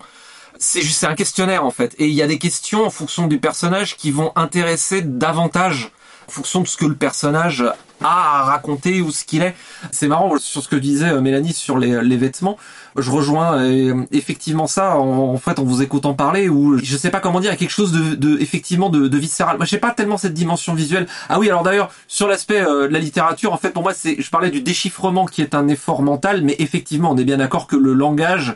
C'est 0.58 0.82
juste 0.82 1.04
un 1.04 1.14
questionnaire 1.14 1.64
en 1.64 1.70
fait, 1.70 1.94
et 1.98 2.06
il 2.06 2.14
y 2.14 2.22
a 2.22 2.26
des 2.26 2.38
questions 2.38 2.84
en 2.84 2.90
fonction 2.90 3.26
du 3.26 3.38
personnage 3.38 3.96
qui 3.96 4.10
vont 4.10 4.32
intéresser 4.36 5.02
davantage 5.02 5.90
en 6.28 6.30
fonction 6.30 6.60
de 6.60 6.68
ce 6.68 6.76
que 6.76 6.86
le 6.86 6.94
personnage 6.94 7.64
a 8.02 8.40
à 8.40 8.42
raconter 8.44 9.00
ou 9.00 9.10
ce 9.10 9.24
qu'il 9.24 9.42
est. 9.42 9.54
C'est 9.90 10.08
marrant 10.08 10.36
sur 10.38 10.62
ce 10.62 10.68
que 10.68 10.76
disait 10.76 11.10
euh, 11.10 11.20
Mélanie 11.20 11.52
sur 11.52 11.78
les, 11.78 12.16
vêtements. 12.16 12.56
Je 12.96 13.10
rejoins 13.10 13.58
euh, 13.58 14.04
effectivement 14.12 14.66
ça 14.66 14.96
en, 14.96 15.36
fait 15.38 15.58
en 15.58 15.64
vous 15.64 15.82
écoutant 15.82 16.14
parler 16.14 16.48
ou 16.48 16.78
je 16.78 16.96
sais 16.96 17.10
pas 17.10 17.20
comment 17.20 17.40
dire, 17.40 17.56
quelque 17.56 17.70
chose 17.70 17.92
de, 17.92 18.14
de 18.14 18.40
effectivement 18.40 18.88
de, 18.88 19.08
de 19.08 19.18
viscéral. 19.18 19.56
Moi, 19.56 19.66
je 19.66 19.70
sais 19.70 19.78
pas 19.78 19.90
tellement 19.90 20.16
cette 20.16 20.34
dimension 20.34 20.74
visuelle. 20.74 21.06
Ah 21.28 21.38
oui, 21.38 21.48
alors 21.48 21.62
d'ailleurs 21.62 21.90
sur 22.06 22.28
l'aspect 22.28 22.60
euh, 22.60 22.88
de 22.88 22.92
la 22.92 22.98
littérature, 22.98 23.52
en 23.52 23.56
fait 23.58 23.70
pour 23.70 23.82
moi 23.82 23.94
c'est, 23.94 24.20
je 24.20 24.30
parlais 24.30 24.50
du 24.50 24.60
déchiffrement 24.60 25.26
qui 25.26 25.42
est 25.42 25.54
un 25.54 25.68
effort 25.68 26.02
mental, 26.02 26.42
mais 26.42 26.56
effectivement 26.58 27.10
on 27.10 27.16
est 27.16 27.24
bien 27.24 27.38
d'accord 27.38 27.66
que 27.66 27.76
le 27.76 27.94
langage 27.94 28.54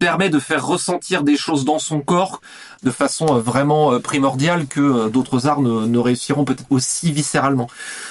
permet 0.00 0.30
de 0.30 0.40
faire 0.40 0.66
ressentir 0.66 1.22
des 1.22 1.36
choses 1.36 1.64
dans 1.64 1.78
son 1.78 2.00
corps 2.00 2.40
de 2.82 2.90
façon 2.90 3.36
euh, 3.36 3.40
vraiment 3.40 3.92
euh, 3.92 3.98
primordiale 3.98 4.66
que 4.66 4.80
euh, 4.80 5.08
d'autres 5.10 5.46
arts 5.46 5.60
ne, 5.60 5.98
réussiront 5.98 6.44
peut-être 6.46 6.64
aussi 6.70 7.12
viscéralement. 7.12 7.68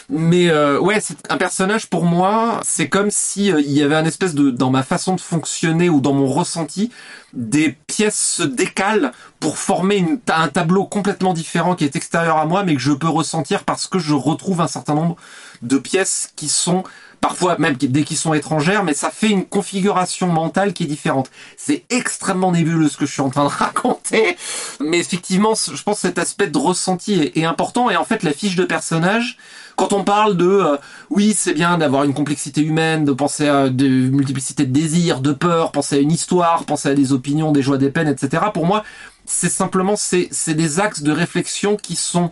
Mais 0.10 0.52
ouais, 0.78 1.00
c'est 1.02 1.18
un 1.32 1.38
personnage 1.38 1.88
pour 1.88 2.06
moi, 2.06 2.60
c'est 2.64 2.88
comme 2.88 3.10
si 3.10 3.48
il 3.48 3.72
y 3.72 3.82
avait 3.82 3.96
un 3.96 4.06
espèce 4.06 4.36
de 4.36 4.52
dans 4.52 4.70
ma 4.70 4.84
façon 4.84 5.16
de 5.16 5.22
fonctionner 5.22 5.90
ou 5.90 6.00
dans 6.02 6.14
mon 6.14 6.28
ressenti, 6.28 6.92
des 7.34 7.76
pièces 7.88 8.20
se 8.38 8.44
décalent 8.44 9.12
pour 9.40 9.58
former 9.58 10.20
un 10.28 10.48
tableau 10.50 10.86
complètement 10.86 11.34
différent 11.34 11.76
qui 11.76 11.84
est 11.84 11.96
extérieur 11.96 12.38
à 12.38 12.46
moi, 12.46 12.64
mais 12.64 12.76
que 12.76 12.82
je 12.82 12.92
peux 12.92 13.10
ressentir 13.10 13.64
parce 13.64 13.88
que 13.88 13.98
je 13.98 14.14
retrouve 14.14 14.62
un 14.62 14.68
certain 14.68 14.94
nombre 14.94 15.16
de 15.64 15.78
pièces 15.78 16.32
qui 16.36 16.48
sont 16.48 16.84
parfois 17.22 17.58
même 17.58 17.76
dès 17.76 18.04
qu'ils 18.04 18.18
sont 18.18 18.34
étrangères, 18.34 18.84
mais 18.84 18.94
ça 18.94 19.10
fait 19.10 19.30
une 19.30 19.46
configuration 19.46 20.28
mentale 20.28 20.74
qui 20.74 20.84
est 20.84 20.88
différente. 20.88 21.30
C'est 21.58 21.84
extrêmement 21.90 22.52
nébuleux 22.52 22.90
ce 22.90 22.98
que 22.98 23.06
je 23.06 23.12
suis 23.12 23.22
en 23.22 23.30
train 23.30 23.44
de 23.44 23.50
raconter, 23.50 24.38
mais 24.80 25.00
effectivement, 25.00 25.54
je 25.56 25.82
pense 25.84 25.98
que 25.98 26.02
cet 26.08 26.20
aspect 26.20 26.48
de 26.48 26.58
ressenti 26.58 27.32
est, 27.36 27.46
important, 27.46 27.90
et 27.90 27.96
en 27.96 28.04
fait, 28.04 28.24
la 28.24 28.34
fiche 28.34 28.56
de 28.56 28.66
personnage, 28.66 29.38
quand 29.76 29.94
on 29.94 30.04
parle 30.04 30.36
de 30.36 30.46
euh, 30.46 30.78
oui 31.10 31.34
c'est 31.36 31.54
bien 31.54 31.78
d'avoir 31.78 32.04
une 32.04 32.14
complexité 32.14 32.62
humaine, 32.62 33.06
de 33.06 33.14
penser 33.14 33.48
à 33.48 33.70
de 33.70 33.88
multiplicité 33.88 34.66
de 34.66 34.74
désirs, 34.74 35.22
de 35.22 35.32
peurs, 35.32 35.72
penser 35.72 35.96
à 35.96 36.00
une 36.00 36.12
histoire, 36.12 36.66
penser 36.66 36.90
à 36.90 36.96
des 36.96 37.14
opinions, 37.14 37.54
des 37.54 37.62
joies, 37.62 37.78
des 37.78 37.90
peines, 37.90 38.10
etc. 38.10 38.44
Pour 38.54 38.66
moi, 38.66 38.84
c'est 39.26 39.50
simplement 39.50 39.96
c'est 39.96 40.28
c'est 40.32 40.54
des 40.54 40.82
axes 40.82 41.02
de 41.02 41.14
réflexion 41.14 41.78
qui 41.78 41.96
sont 41.96 42.30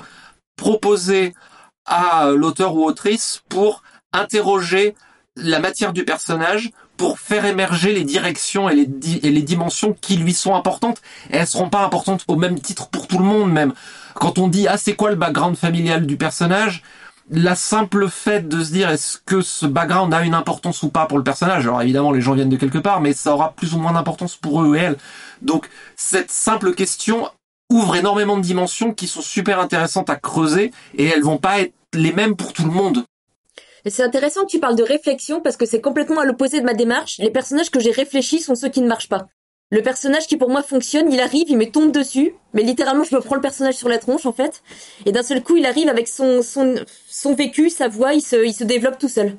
proposés 0.58 1.34
à 1.86 2.32
l'auteur 2.36 2.76
ou 2.76 2.84
autrice 2.84 3.42
pour 3.48 3.82
interroger 4.18 4.96
la 5.36 5.60
matière 5.60 5.94
du 5.94 6.04
personnage 6.04 6.72
pour 6.98 7.20
faire 7.20 7.46
émerger 7.46 7.94
les 7.94 8.04
directions 8.04 8.70
et 8.70 8.76
les, 8.76 8.90
et 9.24 9.30
les 9.30 9.42
dimensions 9.44 9.96
qui 10.00 10.18
lui 10.18 10.34
sont 10.34 10.56
importantes. 10.56 11.02
Et 11.30 11.38
elles 11.38 11.48
seront 11.48 11.70
pas 11.70 11.86
importantes 11.86 12.26
au 12.28 12.36
même 12.36 12.60
titre 12.60 12.90
pour 12.90 13.08
tout 13.08 13.20
le 13.20 13.24
monde 13.24 13.52
même. 13.52 13.74
Quand 14.16 14.40
on 14.40 14.48
dit 14.48 14.68
ah 14.68 14.78
c'est 14.78 14.96
quoi 14.96 15.12
le 15.12 15.16
background 15.16 15.56
familial 15.56 16.08
du 16.08 16.18
personnage, 16.18 16.82
la 17.30 17.56
simple 17.56 18.10
fait 18.10 18.48
de 18.48 18.64
se 18.64 18.72
dire 18.72 18.90
est-ce 18.90 19.20
que 19.26 19.42
ce 19.42 19.66
background 19.66 20.14
a 20.14 20.24
une 20.24 20.34
importance 20.34 20.82
ou 20.82 20.90
pas 20.90 21.06
pour 21.06 21.18
le 21.18 21.24
personnage? 21.24 21.66
Alors 21.66 21.82
évidemment 21.82 22.12
les 22.12 22.22
gens 22.22 22.34
viennent 22.34 22.50
de 22.50 22.58
quelque 22.58 22.80
part, 22.80 23.00
mais 23.02 23.14
ça 23.14 23.34
aura 23.34 23.54
plus 23.54 23.74
ou 23.76 23.80
moins 23.80 23.94
d'importance 23.94 24.36
pour 24.36 24.64
eux 24.64 24.76
et 24.76 24.80
elles. 24.80 24.98
Donc 25.42 25.70
cette 25.96 26.32
simple 26.32 26.74
question 26.74 27.30
ouvre 27.70 27.96
énormément 27.96 28.38
de 28.38 28.42
dimensions 28.42 28.94
qui 28.94 29.08
sont 29.08 29.22
super 29.22 29.60
intéressantes 29.60 30.10
à 30.10 30.16
creuser 30.16 30.72
et 30.98 31.06
elles 31.06 31.24
vont 31.24 31.38
pas 31.38 31.60
être 31.60 31.74
les 31.94 32.14
mêmes 32.14 32.36
pour 32.36 32.54
tout 32.54 32.64
le 32.64 32.72
monde. 32.72 33.04
C'est 33.90 34.04
intéressant 34.04 34.42
que 34.46 34.52
tu 34.52 34.60
parles 34.60 34.76
de 34.76 34.84
réflexion 34.84 35.42
parce 35.42 35.58
que 35.58 35.66
c'est 35.66 35.82
complètement 35.82 36.22
à 36.22 36.26
l'opposé 36.26 36.60
de 36.60 36.66
ma 36.66 36.74
démarche. 36.74 37.18
Les 37.20 37.32
personnages 37.32 37.70
que 37.70 37.80
j'ai 37.80 37.92
réfléchis 37.92 38.40
sont 38.40 38.56
ceux 38.56 38.70
qui 38.70 38.82
ne 38.82 38.88
marchent 38.88 39.10
pas. 39.10 39.28
Le 39.70 39.82
personnage 39.82 40.28
qui 40.28 40.38
pour 40.38 40.50
moi 40.50 40.64
fonctionne, 40.64 41.12
il 41.12 41.20
arrive, 41.20 41.50
il 41.50 41.58
me 41.58 41.70
tombe 41.70 41.92
dessus, 41.92 42.34
mais 42.54 42.64
littéralement 42.64 43.04
je 43.04 43.14
me 43.14 43.20
prends 43.20 43.36
le 43.36 43.42
personnage 43.42 43.76
sur 43.76 43.90
la 43.90 43.98
tronche 43.98 44.26
en 44.26 44.32
fait, 44.32 44.64
et 45.06 45.12
d'un 45.12 45.24
seul 45.24 45.44
coup 45.44 45.58
il 45.58 45.66
arrive 45.66 45.90
avec 45.90 46.08
son 46.08 46.42
son 46.42 46.76
son 47.10 47.36
vécu, 47.36 47.70
sa 47.70 47.90
voix, 47.90 48.14
il 48.14 48.22
se 48.22 48.46
il 48.46 48.54
se 48.54 48.64
développe 48.64 48.98
tout 48.98 49.10
seul. 49.10 49.36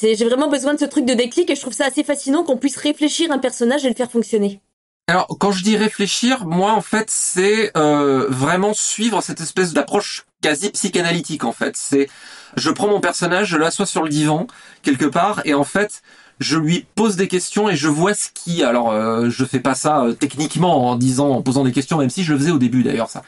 J'ai 0.00 0.14
vraiment 0.24 0.48
besoin 0.48 0.72
de 0.74 0.80
ce 0.80 0.86
truc 0.86 1.04
de 1.04 1.12
déclic 1.12 1.50
et 1.50 1.54
je 1.54 1.60
trouve 1.60 1.74
ça 1.74 1.86
assez 1.86 2.02
fascinant 2.02 2.42
qu'on 2.42 2.56
puisse 2.56 2.76
réfléchir 2.78 3.30
un 3.30 3.38
personnage 3.38 3.84
et 3.84 3.88
le 3.90 3.94
faire 3.94 4.10
fonctionner. 4.10 4.60
Alors 5.06 5.26
quand 5.38 5.52
je 5.52 5.62
dis 5.62 5.76
réfléchir, 5.76 6.46
moi 6.46 6.72
en 6.72 6.80
fait 6.80 7.10
c'est 7.10 7.70
euh, 7.76 8.26
vraiment 8.30 8.72
suivre 8.72 9.22
cette 9.22 9.42
espèce 9.42 9.74
d'approche 9.74 10.24
quasi 10.44 10.68
psychanalytique 10.68 11.44
en 11.44 11.52
fait. 11.52 11.74
C'est 11.74 12.08
je 12.56 12.70
prends 12.70 12.88
mon 12.88 13.00
personnage, 13.00 13.48
je 13.48 13.56
l'assois 13.56 13.86
sur 13.86 14.02
le 14.02 14.10
divan 14.10 14.46
quelque 14.82 15.06
part 15.06 15.40
et 15.46 15.54
en 15.54 15.64
fait 15.64 16.02
je 16.38 16.58
lui 16.58 16.84
pose 16.96 17.16
des 17.16 17.28
questions 17.28 17.70
et 17.70 17.76
je 17.76 17.88
vois 17.88 18.12
ce 18.12 18.28
qui. 18.34 18.62
Alors, 18.62 18.90
euh, 18.90 19.30
je 19.30 19.44
fais 19.44 19.60
pas 19.60 19.74
ça 19.74 20.02
euh, 20.02 20.12
techniquement 20.12 20.90
en 20.90 20.96
disant, 20.96 21.30
en 21.30 21.42
posant 21.42 21.64
des 21.64 21.72
questions, 21.72 21.96
même 21.96 22.10
si 22.10 22.24
je 22.24 22.32
le 22.32 22.38
faisais 22.38 22.50
au 22.50 22.58
début 22.58 22.82
d'ailleurs 22.82 23.08
ça. 23.08 23.22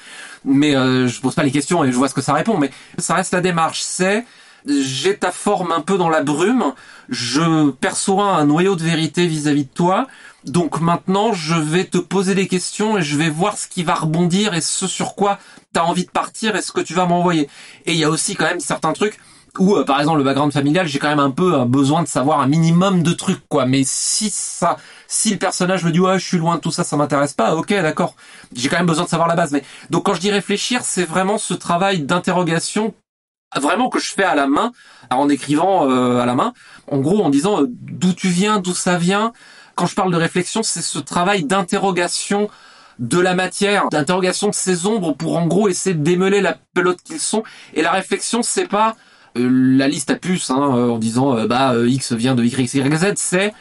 Mais 0.44 0.76
euh, 0.76 1.08
je 1.08 1.20
pose 1.20 1.34
pas 1.34 1.42
les 1.42 1.52
questions 1.52 1.84
et 1.84 1.90
je 1.90 1.96
vois 1.96 2.08
ce 2.08 2.14
que 2.14 2.20
ça 2.20 2.34
répond. 2.34 2.58
Mais 2.58 2.70
ça 2.98 3.14
reste 3.14 3.32
la 3.32 3.40
démarche. 3.40 3.80
C'est 3.80 4.26
j'ai 4.66 5.16
ta 5.16 5.30
forme 5.30 5.72
un 5.72 5.80
peu 5.80 5.98
dans 5.98 6.08
la 6.08 6.22
brume. 6.22 6.72
Je 7.08 7.70
perçois 7.70 8.32
un 8.32 8.46
noyau 8.46 8.76
de 8.76 8.82
vérité 8.82 9.26
vis-à-vis 9.26 9.64
de 9.64 9.72
toi. 9.72 10.06
Donc 10.44 10.80
maintenant, 10.80 11.32
je 11.32 11.54
vais 11.54 11.84
te 11.84 11.98
poser 11.98 12.34
des 12.34 12.46
questions 12.46 12.98
et 12.98 13.02
je 13.02 13.16
vais 13.16 13.30
voir 13.30 13.58
ce 13.58 13.66
qui 13.66 13.82
va 13.82 13.94
rebondir 13.94 14.54
et 14.54 14.60
ce 14.60 14.86
sur 14.86 15.14
quoi 15.14 15.38
tu 15.74 15.80
as 15.80 15.84
envie 15.84 16.04
de 16.04 16.10
partir 16.10 16.56
et 16.56 16.62
ce 16.62 16.72
que 16.72 16.80
tu 16.80 16.94
vas 16.94 17.06
m'envoyer. 17.06 17.48
Et 17.84 17.92
il 17.92 17.98
y 17.98 18.04
a 18.04 18.10
aussi 18.10 18.36
quand 18.36 18.46
même 18.46 18.60
certains 18.60 18.92
trucs 18.92 19.18
ou 19.58 19.76
euh, 19.76 19.84
par 19.84 20.00
exemple 20.00 20.18
le 20.18 20.24
background 20.24 20.52
familial, 20.52 20.86
j'ai 20.86 20.98
quand 20.98 21.08
même 21.08 21.18
un 21.18 21.30
peu 21.30 21.54
un 21.54 21.66
besoin 21.66 22.02
de 22.02 22.08
savoir 22.08 22.40
un 22.40 22.46
minimum 22.46 23.02
de 23.02 23.12
trucs 23.12 23.46
quoi. 23.48 23.66
Mais 23.66 23.82
si 23.84 24.30
ça, 24.30 24.76
si 25.08 25.30
le 25.30 25.38
personnage 25.38 25.84
me 25.84 25.90
dit 25.90 26.00
ouais 26.00 26.18
je 26.18 26.24
suis 26.24 26.38
loin 26.38 26.56
de 26.56 26.60
tout 26.60 26.70
ça, 26.70 26.84
ça 26.84 26.96
m'intéresse 26.96 27.32
pas, 27.32 27.54
ok 27.54 27.68
d'accord. 27.70 28.14
J'ai 28.54 28.68
quand 28.68 28.76
même 28.76 28.86
besoin 28.86 29.04
de 29.04 29.08
savoir 29.08 29.28
la 29.28 29.36
base. 29.36 29.52
Mais 29.52 29.62
donc 29.90 30.04
quand 30.06 30.14
je 30.14 30.20
dis 30.20 30.30
réfléchir, 30.30 30.82
c'est 30.82 31.04
vraiment 31.04 31.38
ce 31.38 31.54
travail 31.54 32.00
d'interrogation 32.00 32.94
vraiment 33.54 33.88
que 33.88 33.98
je 33.98 34.12
fais 34.12 34.24
à 34.24 34.34
la 34.34 34.46
main, 34.46 34.72
en 35.10 35.28
écrivant 35.28 35.90
euh, 35.90 36.20
à 36.20 36.26
la 36.26 36.34
main, 36.34 36.52
en 36.90 36.98
gros 36.98 37.22
en 37.22 37.30
disant 37.30 37.62
euh, 37.62 37.66
d'où 37.68 38.12
tu 38.12 38.28
viens, 38.28 38.60
d'où 38.60 38.74
ça 38.74 38.98
vient. 38.98 39.32
Quand 39.74 39.86
je 39.86 39.94
parle 39.94 40.12
de 40.12 40.16
réflexion, 40.16 40.62
c'est 40.62 40.82
ce 40.82 40.98
travail 40.98 41.44
d'interrogation 41.44 42.48
de 42.98 43.18
la 43.18 43.34
matière, 43.34 43.88
d'interrogation 43.90 44.48
de 44.48 44.54
ces 44.54 44.86
ombres 44.86 45.12
pour 45.12 45.36
en 45.36 45.46
gros 45.46 45.68
essayer 45.68 45.94
de 45.94 46.02
démêler 46.02 46.40
la 46.40 46.56
pelote 46.74 47.02
qu'ils 47.02 47.20
sont. 47.20 47.42
Et 47.74 47.82
la 47.82 47.92
réflexion, 47.92 48.42
c'est 48.42 48.68
pas 48.68 48.96
euh, 49.36 49.48
la 49.50 49.88
liste 49.88 50.10
à 50.10 50.16
puce 50.16 50.50
hein, 50.50 50.74
euh, 50.74 50.90
en 50.90 50.98
disant 50.98 51.36
euh, 51.36 51.46
bah 51.46 51.74
X 51.86 52.12
vient 52.12 52.34
de 52.34 52.44
Y, 52.44 52.74
Y, 52.74 52.96
Z, 52.96 53.12
c'est 53.16 53.52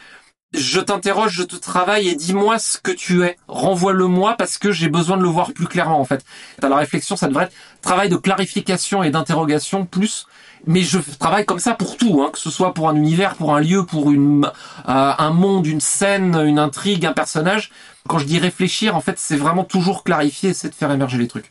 je 0.54 0.80
t'interroge, 0.80 1.32
je 1.32 1.42
te 1.42 1.56
travaille 1.56 2.08
et 2.08 2.14
dis-moi 2.14 2.58
ce 2.58 2.78
que 2.78 2.90
tu 2.92 3.24
es. 3.24 3.36
Renvoie-le-moi 3.48 4.36
parce 4.36 4.58
que 4.58 4.72
j'ai 4.72 4.88
besoin 4.88 5.16
de 5.16 5.22
le 5.22 5.28
voir 5.28 5.52
plus 5.52 5.66
clairement 5.66 6.00
en 6.00 6.04
fait. 6.04 6.24
La 6.62 6.76
réflexion, 6.76 7.16
ça 7.16 7.28
devrait 7.28 7.44
être 7.44 7.54
travail 7.82 8.08
de 8.08 8.16
clarification 8.16 9.02
et 9.02 9.10
d'interrogation 9.10 9.84
plus. 9.84 10.26
Mais 10.66 10.82
je 10.82 10.98
travaille 11.18 11.44
comme 11.44 11.58
ça 11.58 11.74
pour 11.74 11.96
tout, 11.96 12.22
hein, 12.22 12.30
que 12.32 12.38
ce 12.38 12.50
soit 12.50 12.74
pour 12.74 12.88
un 12.88 12.96
univers, 12.96 13.36
pour 13.36 13.54
un 13.54 13.60
lieu, 13.60 13.84
pour 13.84 14.10
une, 14.10 14.50
un 14.86 15.30
monde, 15.30 15.66
une 15.66 15.80
scène, 15.80 16.34
une 16.44 16.58
intrigue, 16.58 17.06
un 17.06 17.12
personnage. 17.12 17.70
Quand 18.08 18.18
je 18.18 18.24
dis 18.24 18.38
réfléchir, 18.38 18.96
en 18.96 19.00
fait, 19.00 19.18
c'est 19.18 19.36
vraiment 19.36 19.64
toujours 19.64 20.02
clarifier, 20.02 20.54
c'est 20.54 20.70
de 20.70 20.74
faire 20.74 20.90
émerger 20.90 21.18
les 21.18 21.28
trucs 21.28 21.50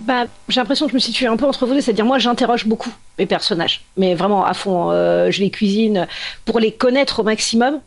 bah, 0.00 0.24
j'ai 0.48 0.60
l'impression 0.60 0.86
que 0.86 0.90
je 0.90 0.96
me 0.96 1.00
situe 1.00 1.26
un 1.26 1.36
peu 1.38 1.46
entre 1.46 1.66
vous 1.66 1.74
c'est-à-dire 1.80 2.04
moi 2.04 2.18
j'interroge 2.18 2.66
beaucoup 2.66 2.92
mes 3.18 3.24
personnages, 3.24 3.82
mais 3.96 4.14
vraiment 4.14 4.44
à 4.44 4.52
fond, 4.52 4.90
euh, 4.90 5.30
je 5.30 5.40
les 5.40 5.50
cuisine 5.50 6.06
pour 6.44 6.60
les 6.60 6.72
connaître 6.72 7.20
au 7.20 7.22
maximum, 7.22 7.80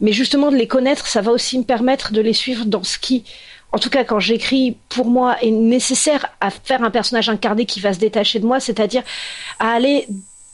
mais 0.00 0.12
justement 0.12 0.50
de 0.50 0.56
les 0.56 0.66
connaître, 0.66 1.06
ça 1.06 1.20
va 1.20 1.32
aussi 1.32 1.58
me 1.58 1.64
permettre 1.64 2.12
de 2.12 2.20
les 2.20 2.32
suivre 2.32 2.64
dans 2.64 2.84
ce 2.84 2.98
qui, 2.98 3.24
en 3.72 3.78
tout 3.78 3.90
cas 3.90 4.04
quand 4.04 4.20
j'écris, 4.20 4.76
pour 4.88 5.06
moi 5.06 5.36
est 5.42 5.50
nécessaire 5.50 6.26
à 6.40 6.50
faire 6.50 6.82
un 6.82 6.90
personnage 6.90 7.28
incarné 7.28 7.66
qui 7.66 7.80
va 7.80 7.92
se 7.92 7.98
détacher 7.98 8.38
de 8.38 8.46
moi, 8.46 8.60
c'est-à-dire 8.60 9.02
à 9.58 9.72
aller 9.72 10.06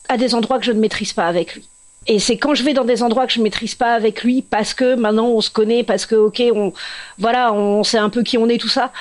à 0.08 0.16
des 0.16 0.34
endroits 0.34 0.58
que 0.58 0.64
je 0.64 0.72
ne 0.72 0.80
maîtrise 0.80 1.12
pas 1.12 1.26
avec 1.26 1.54
lui. 1.54 1.64
Et 2.06 2.18
c'est 2.18 2.36
quand 2.36 2.54
je 2.54 2.62
vais 2.62 2.74
dans 2.74 2.84
des 2.84 3.02
endroits 3.02 3.26
que 3.26 3.32
je 3.32 3.38
ne 3.38 3.44
maîtrise 3.44 3.74
pas 3.74 3.94
avec 3.94 4.24
lui, 4.24 4.42
parce 4.42 4.74
que 4.74 4.94
maintenant 4.94 5.28
on 5.28 5.40
se 5.40 5.50
connaît, 5.50 5.84
parce 5.84 6.04
que 6.04 6.14
ok, 6.14 6.42
on, 6.54 6.72
voilà, 7.18 7.52
on 7.52 7.82
sait 7.82 7.98
un 7.98 8.10
peu 8.10 8.22
qui 8.22 8.36
on 8.36 8.48
est, 8.48 8.58
tout 8.58 8.68
ça 8.68 8.92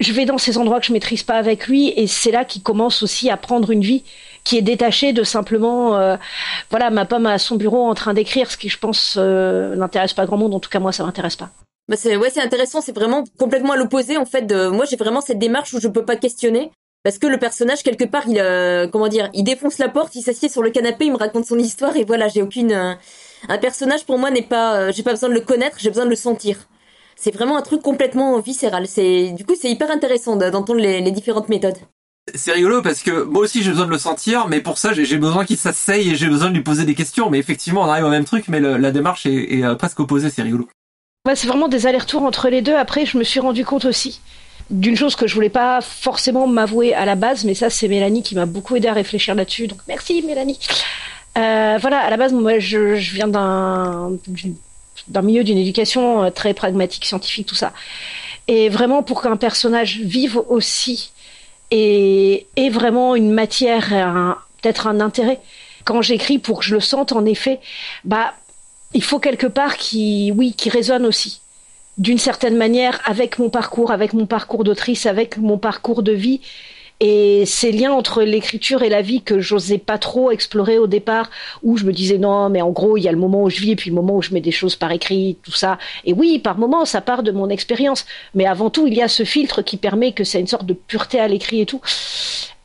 je 0.00 0.12
vais 0.12 0.26
dans 0.26 0.38
ces 0.38 0.58
endroits 0.58 0.80
que 0.80 0.86
je 0.86 0.92
maîtrise 0.92 1.22
pas 1.22 1.36
avec 1.36 1.66
lui 1.66 1.88
et 1.96 2.06
c'est 2.06 2.30
là 2.30 2.44
qu'il 2.44 2.62
commence 2.62 3.02
aussi 3.02 3.30
à 3.30 3.36
prendre 3.36 3.70
une 3.70 3.80
vie 3.80 4.04
qui 4.46 4.56
est 4.56 4.62
détachée 4.62 5.12
de 5.12 5.24
simplement 5.24 5.96
euh, 5.96 6.16
voilà 6.70 6.90
ma 6.90 7.04
pomme 7.04 7.26
à 7.26 7.36
son 7.36 7.56
bureau 7.56 7.84
en 7.84 7.94
train 7.94 8.14
d'écrire 8.14 8.48
ce 8.48 8.56
qui 8.56 8.68
je 8.68 8.78
pense 8.78 9.16
euh, 9.18 9.74
n'intéresse 9.74 10.14
pas 10.14 10.24
grand 10.24 10.36
monde. 10.36 10.54
En 10.54 10.60
tout 10.60 10.70
cas 10.70 10.78
moi 10.78 10.92
ça 10.92 11.04
m'intéresse 11.04 11.34
pas. 11.34 11.50
Bah 11.88 11.96
c'est 11.98 12.16
ouais 12.16 12.30
c'est 12.30 12.40
intéressant. 12.40 12.80
C'est 12.80 12.94
vraiment 12.94 13.24
complètement 13.38 13.72
à 13.72 13.76
l'opposé 13.76 14.16
en 14.16 14.24
fait 14.24 14.42
de 14.42 14.68
moi 14.68 14.84
j'ai 14.88 14.96
vraiment 14.96 15.20
cette 15.20 15.40
démarche 15.40 15.74
où 15.74 15.80
je 15.80 15.88
peux 15.88 16.04
pas 16.04 16.16
questionner. 16.16 16.70
Parce 17.02 17.18
que 17.18 17.26
le 17.26 17.38
personnage 17.38 17.82
quelque 17.82 18.04
part 18.04 18.22
il 18.28 18.38
euh, 18.38 18.86
comment 18.86 19.08
dire 19.08 19.30
il 19.34 19.42
défonce 19.42 19.78
la 19.78 19.88
porte 19.88 20.14
il 20.14 20.22
s'assied 20.22 20.48
sur 20.48 20.62
le 20.62 20.70
canapé 20.70 21.06
il 21.06 21.12
me 21.12 21.18
raconte 21.18 21.44
son 21.44 21.58
histoire 21.58 21.96
et 21.96 22.04
voilà 22.04 22.28
j'ai 22.28 22.42
aucune 22.42 22.72
un 22.72 23.58
personnage 23.58 24.06
pour 24.06 24.16
moi 24.16 24.30
n'est 24.30 24.42
pas 24.42 24.92
j'ai 24.92 25.02
pas 25.02 25.10
besoin 25.12 25.28
de 25.28 25.34
le 25.34 25.40
connaître 25.40 25.76
j'ai 25.80 25.90
besoin 25.90 26.04
de 26.04 26.10
le 26.10 26.16
sentir. 26.16 26.68
C'est 27.16 27.34
vraiment 27.34 27.56
un 27.56 27.62
truc 27.62 27.82
complètement 27.82 28.38
viscéral. 28.38 28.86
C'est 28.86 29.32
du 29.32 29.44
coup 29.44 29.54
c'est 29.60 29.70
hyper 29.70 29.90
intéressant 29.90 30.36
d'entendre 30.36 30.80
les, 30.80 31.10
différentes 31.10 31.48
méthodes. 31.48 31.78
C'est 32.34 32.52
rigolo 32.52 32.82
parce 32.82 33.02
que 33.02 33.22
moi 33.22 33.42
aussi 33.42 33.62
j'ai 33.62 33.70
besoin 33.70 33.86
de 33.86 33.90
le 33.90 33.98
sentir, 33.98 34.48
mais 34.48 34.60
pour 34.60 34.78
ça 34.78 34.92
j'ai 34.92 35.16
besoin 35.16 35.44
qu'il 35.44 35.56
s'asseye 35.56 36.10
et 36.10 36.16
j'ai 36.16 36.28
besoin 36.28 36.50
de 36.50 36.54
lui 36.54 36.62
poser 36.62 36.84
des 36.84 36.94
questions. 36.94 37.30
Mais 37.30 37.38
effectivement 37.38 37.82
on 37.82 37.86
arrive 37.86 38.04
au 38.04 38.10
même 38.10 38.24
truc, 38.24 38.48
mais 38.48 38.60
la 38.60 38.90
démarche 38.90 39.26
est, 39.26 39.64
euh, 39.64 39.74
presque 39.74 40.00
opposée. 40.00 40.30
C'est 40.30 40.42
rigolo. 40.42 40.68
c'est 41.34 41.46
vraiment 41.46 41.68
des 41.68 41.86
allers-retours 41.86 42.22
entre 42.22 42.48
les 42.48 42.62
deux. 42.62 42.74
Après 42.74 43.06
je 43.06 43.16
me 43.16 43.24
suis 43.24 43.40
rendu 43.40 43.64
compte 43.64 43.84
aussi 43.84 44.20
d'une 44.70 44.96
chose 44.96 45.14
que 45.14 45.28
je 45.28 45.34
voulais 45.34 45.48
pas 45.48 45.80
forcément 45.80 46.48
m'avouer 46.48 46.92
à 46.92 47.04
la 47.04 47.14
base, 47.14 47.44
mais 47.44 47.54
ça 47.54 47.70
c'est 47.70 47.86
Mélanie 47.86 48.24
qui 48.24 48.34
m'a 48.34 48.46
beaucoup 48.46 48.74
aidé 48.74 48.88
à 48.88 48.92
réfléchir 48.92 49.36
là-dessus. 49.36 49.68
Donc 49.68 49.78
merci 49.86 50.22
Mélanie. 50.22 50.58
Euh, 51.36 51.78
voilà, 51.80 52.00
à 52.00 52.10
la 52.10 52.16
base, 52.16 52.32
moi, 52.32 52.58
je, 52.58 52.94
viens 52.94 53.28
d'un, 53.28 54.12
d'un 55.08 55.22
milieu 55.22 55.44
d'une 55.44 55.58
éducation 55.58 56.24
euh, 56.24 56.30
très 56.30 56.54
pragmatique, 56.54 57.04
scientifique, 57.04 57.46
tout 57.46 57.54
ça. 57.54 57.72
Et 58.48 58.68
vraiment 58.68 59.02
pour 59.02 59.22
qu'un 59.22 59.36
personnage 59.36 59.98
vive 59.98 60.40
aussi 60.48 61.10
et 61.70 62.70
vraiment 62.70 63.14
une 63.14 63.32
matière, 63.32 63.88
peut-être 64.60 64.86
un 64.86 65.00
intérêt. 65.00 65.40
Quand 65.84 66.02
j'écris 66.02 66.38
pour 66.38 66.60
que 66.60 66.64
je 66.64 66.74
le 66.74 66.80
sente, 66.80 67.12
en 67.12 67.24
effet, 67.24 67.60
bah, 68.04 68.34
il 68.94 69.02
faut 69.02 69.18
quelque 69.18 69.46
part 69.46 69.76
qui, 69.76 70.32
oui, 70.36 70.52
qui 70.52 70.68
résonne 70.68 71.06
aussi 71.06 71.40
d'une 71.98 72.18
certaine 72.18 72.56
manière 72.56 73.00
avec 73.04 73.38
mon 73.38 73.48
parcours, 73.48 73.90
avec 73.90 74.12
mon 74.12 74.26
parcours 74.26 74.64
d'autrice, 74.64 75.06
avec 75.06 75.38
mon 75.38 75.58
parcours 75.58 76.02
de 76.02 76.12
vie 76.12 76.40
et 77.00 77.44
ces 77.44 77.72
liens 77.72 77.92
entre 77.92 78.22
l'écriture 78.22 78.82
et 78.82 78.88
la 78.88 79.02
vie 79.02 79.22
que 79.22 79.38
j'osais 79.40 79.78
pas 79.78 79.98
trop 79.98 80.30
explorer 80.30 80.78
au 80.78 80.86
départ, 80.86 81.30
où 81.62 81.76
je 81.76 81.84
me 81.84 81.92
disais 81.92 82.18
non, 82.18 82.48
mais 82.48 82.62
en 82.62 82.70
gros, 82.70 82.96
il 82.96 83.02
y 83.02 83.08
a 83.08 83.12
le 83.12 83.18
moment 83.18 83.42
où 83.42 83.50
je 83.50 83.60
vis 83.60 83.72
et 83.72 83.76
puis 83.76 83.90
le 83.90 83.96
moment 83.96 84.16
où 84.16 84.22
je 84.22 84.32
mets 84.32 84.40
des 84.40 84.50
choses 84.50 84.76
par 84.76 84.92
écrit, 84.92 85.36
tout 85.42 85.52
ça. 85.52 85.78
Et 86.04 86.12
oui, 86.12 86.38
par 86.38 86.58
moments, 86.58 86.84
ça 86.84 87.00
part 87.00 87.22
de 87.22 87.32
mon 87.32 87.50
expérience. 87.50 88.06
Mais 88.34 88.46
avant 88.46 88.70
tout, 88.70 88.86
il 88.86 88.94
y 88.94 89.02
a 89.02 89.08
ce 89.08 89.24
filtre 89.24 89.62
qui 89.62 89.76
permet 89.76 90.12
que 90.12 90.24
c'est 90.24 90.40
une 90.40 90.46
sorte 90.46 90.66
de 90.66 90.74
pureté 90.74 91.20
à 91.20 91.28
l'écrit 91.28 91.60
et 91.60 91.66
tout. 91.66 91.80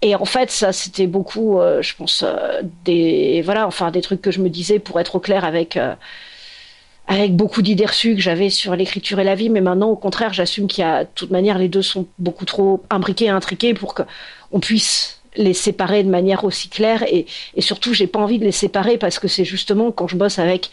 Et 0.01 0.15
en 0.15 0.25
fait, 0.25 0.49
ça, 0.49 0.71
c'était 0.73 1.07
beaucoup, 1.07 1.59
euh, 1.59 1.81
je 1.81 1.95
pense, 1.95 2.23
euh, 2.25 2.61
des, 2.85 3.41
voilà, 3.43 3.67
enfin, 3.67 3.91
des 3.91 4.01
trucs 4.01 4.21
que 4.21 4.31
je 4.31 4.39
me 4.39 4.49
disais 4.49 4.79
pour 4.79 4.99
être 4.99 5.15
au 5.15 5.19
clair 5.19 5.45
avec, 5.45 5.77
euh, 5.77 5.93
avec 7.07 7.35
beaucoup 7.35 7.61
d'idées 7.61 7.85
reçues 7.85 8.15
que 8.15 8.21
j'avais 8.21 8.49
sur 8.49 8.75
l'écriture 8.75 9.19
et 9.19 9.23
la 9.23 9.35
vie, 9.35 9.49
mais 9.49 9.61
maintenant, 9.61 9.89
au 9.89 9.95
contraire, 9.95 10.33
j'assume 10.33 10.67
qu'il 10.67 10.83
y 10.83 10.87
a, 10.87 11.03
de 11.03 11.09
toute 11.13 11.31
manière, 11.31 11.57
les 11.57 11.67
deux 11.67 11.81
sont 11.81 12.07
beaucoup 12.19 12.45
trop 12.45 12.83
imbriqués 12.89 13.25
et 13.25 13.29
intriqués 13.29 13.73
pour 13.73 13.95
qu'on 13.95 14.59
puisse 14.59 15.21
les 15.35 15.53
séparer 15.53 16.03
de 16.03 16.09
manière 16.09 16.43
aussi 16.43 16.69
claire 16.69 17.03
et, 17.03 17.25
et 17.55 17.61
surtout, 17.61 17.93
j'ai 17.93 18.07
pas 18.07 18.19
envie 18.19 18.39
de 18.39 18.45
les 18.45 18.51
séparer 18.51 18.97
parce 18.97 19.19
que 19.19 19.27
c'est 19.27 19.45
justement 19.45 19.91
quand 19.91 20.07
je 20.07 20.17
bosse 20.17 20.39
avec 20.39 20.71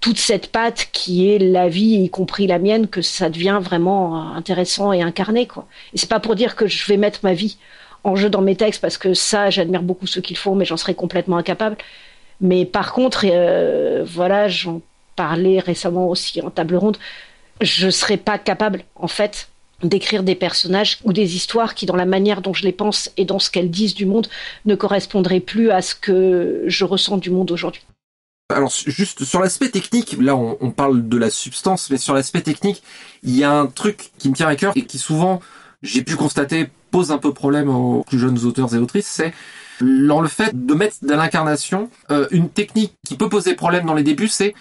toute 0.00 0.18
cette 0.18 0.48
patte 0.52 0.88
qui 0.92 1.30
est 1.30 1.38
la 1.38 1.68
vie, 1.68 2.02
y 2.04 2.10
compris 2.10 2.46
la 2.46 2.58
mienne, 2.58 2.88
que 2.88 3.00
ça 3.00 3.30
devient 3.30 3.58
vraiment 3.62 4.34
intéressant 4.34 4.92
et 4.92 5.00
incarné, 5.00 5.46
quoi. 5.46 5.66
Et 5.94 5.98
c'est 5.98 6.10
pas 6.10 6.20
pour 6.20 6.34
dire 6.34 6.56
que 6.56 6.66
je 6.66 6.86
vais 6.86 6.98
mettre 6.98 7.20
ma 7.22 7.32
vie 7.32 7.56
en 8.02 8.14
jeu 8.14 8.28
dans 8.28 8.42
mes 8.42 8.54
textes 8.54 8.82
parce 8.82 8.98
que 8.98 9.14
ça, 9.14 9.48
j'admire 9.48 9.82
beaucoup 9.82 10.06
ceux 10.06 10.20
qui 10.20 10.34
le 10.34 10.38
font, 10.38 10.54
mais 10.54 10.66
j'en 10.66 10.76
serais 10.76 10.94
complètement 10.94 11.38
incapable. 11.38 11.76
Mais 12.40 12.66
par 12.66 12.92
contre, 12.92 13.24
euh, 13.24 14.04
voilà, 14.06 14.46
j'en 14.46 14.82
parlé 15.16 15.60
récemment 15.60 16.08
aussi 16.08 16.40
en 16.42 16.50
table 16.50 16.76
ronde, 16.76 16.98
je 17.60 17.88
serais 17.90 18.16
pas 18.16 18.38
capable, 18.38 18.84
en 18.96 19.08
fait, 19.08 19.48
d'écrire 19.82 20.22
des 20.22 20.34
personnages 20.34 20.98
ou 21.04 21.12
des 21.12 21.36
histoires 21.36 21.74
qui, 21.74 21.86
dans 21.86 21.96
la 21.96 22.06
manière 22.06 22.40
dont 22.40 22.54
je 22.54 22.64
les 22.64 22.72
pense 22.72 23.10
et 23.16 23.24
dans 23.24 23.38
ce 23.38 23.50
qu'elles 23.50 23.70
disent 23.70 23.94
du 23.94 24.06
monde, 24.06 24.28
ne 24.64 24.74
correspondraient 24.74 25.40
plus 25.40 25.70
à 25.70 25.82
ce 25.82 25.94
que 25.94 26.64
je 26.66 26.84
ressens 26.84 27.18
du 27.18 27.30
monde 27.30 27.50
aujourd'hui. 27.50 27.82
Alors 28.50 28.70
juste 28.70 29.24
sur 29.24 29.40
l'aspect 29.40 29.70
technique, 29.70 30.16
là 30.20 30.36
on, 30.36 30.70
parle 30.70 31.08
de 31.08 31.16
la 31.16 31.30
substance, 31.30 31.88
mais 31.90 31.96
sur 31.96 32.12
l'aspect 32.12 32.42
technique, 32.42 32.82
il 33.22 33.34
y 33.34 33.42
a 33.42 33.50
un 33.50 33.66
truc 33.66 34.10
qui 34.18 34.28
me 34.28 34.34
tient 34.34 34.48
à 34.48 34.54
cœur 34.54 34.74
et 34.76 34.82
qui 34.82 34.98
souvent, 34.98 35.40
j'ai 35.82 36.02
pu 36.02 36.14
constater, 36.14 36.68
pose 36.90 37.10
un 37.10 37.16
peu 37.16 37.32
problème 37.32 37.70
aux 37.70 38.04
plus 38.04 38.18
jeunes 38.18 38.38
auteurs 38.44 38.74
et 38.74 38.78
autrices, 38.78 39.06
c'est 39.06 39.32
dans 39.80 40.20
le 40.20 40.28
fait 40.28 40.66
de 40.66 40.74
mettre 40.74 40.96
dans 41.02 41.16
l'incarnation 41.16 41.88
euh, 42.10 42.28
une 42.30 42.50
technique 42.50 42.92
qui 43.04 43.16
peut 43.16 43.30
poser 43.30 43.54
problème 43.54 43.86
dans 43.86 43.94
les 43.94 44.02
débuts, 44.02 44.28
c'est 44.28 44.54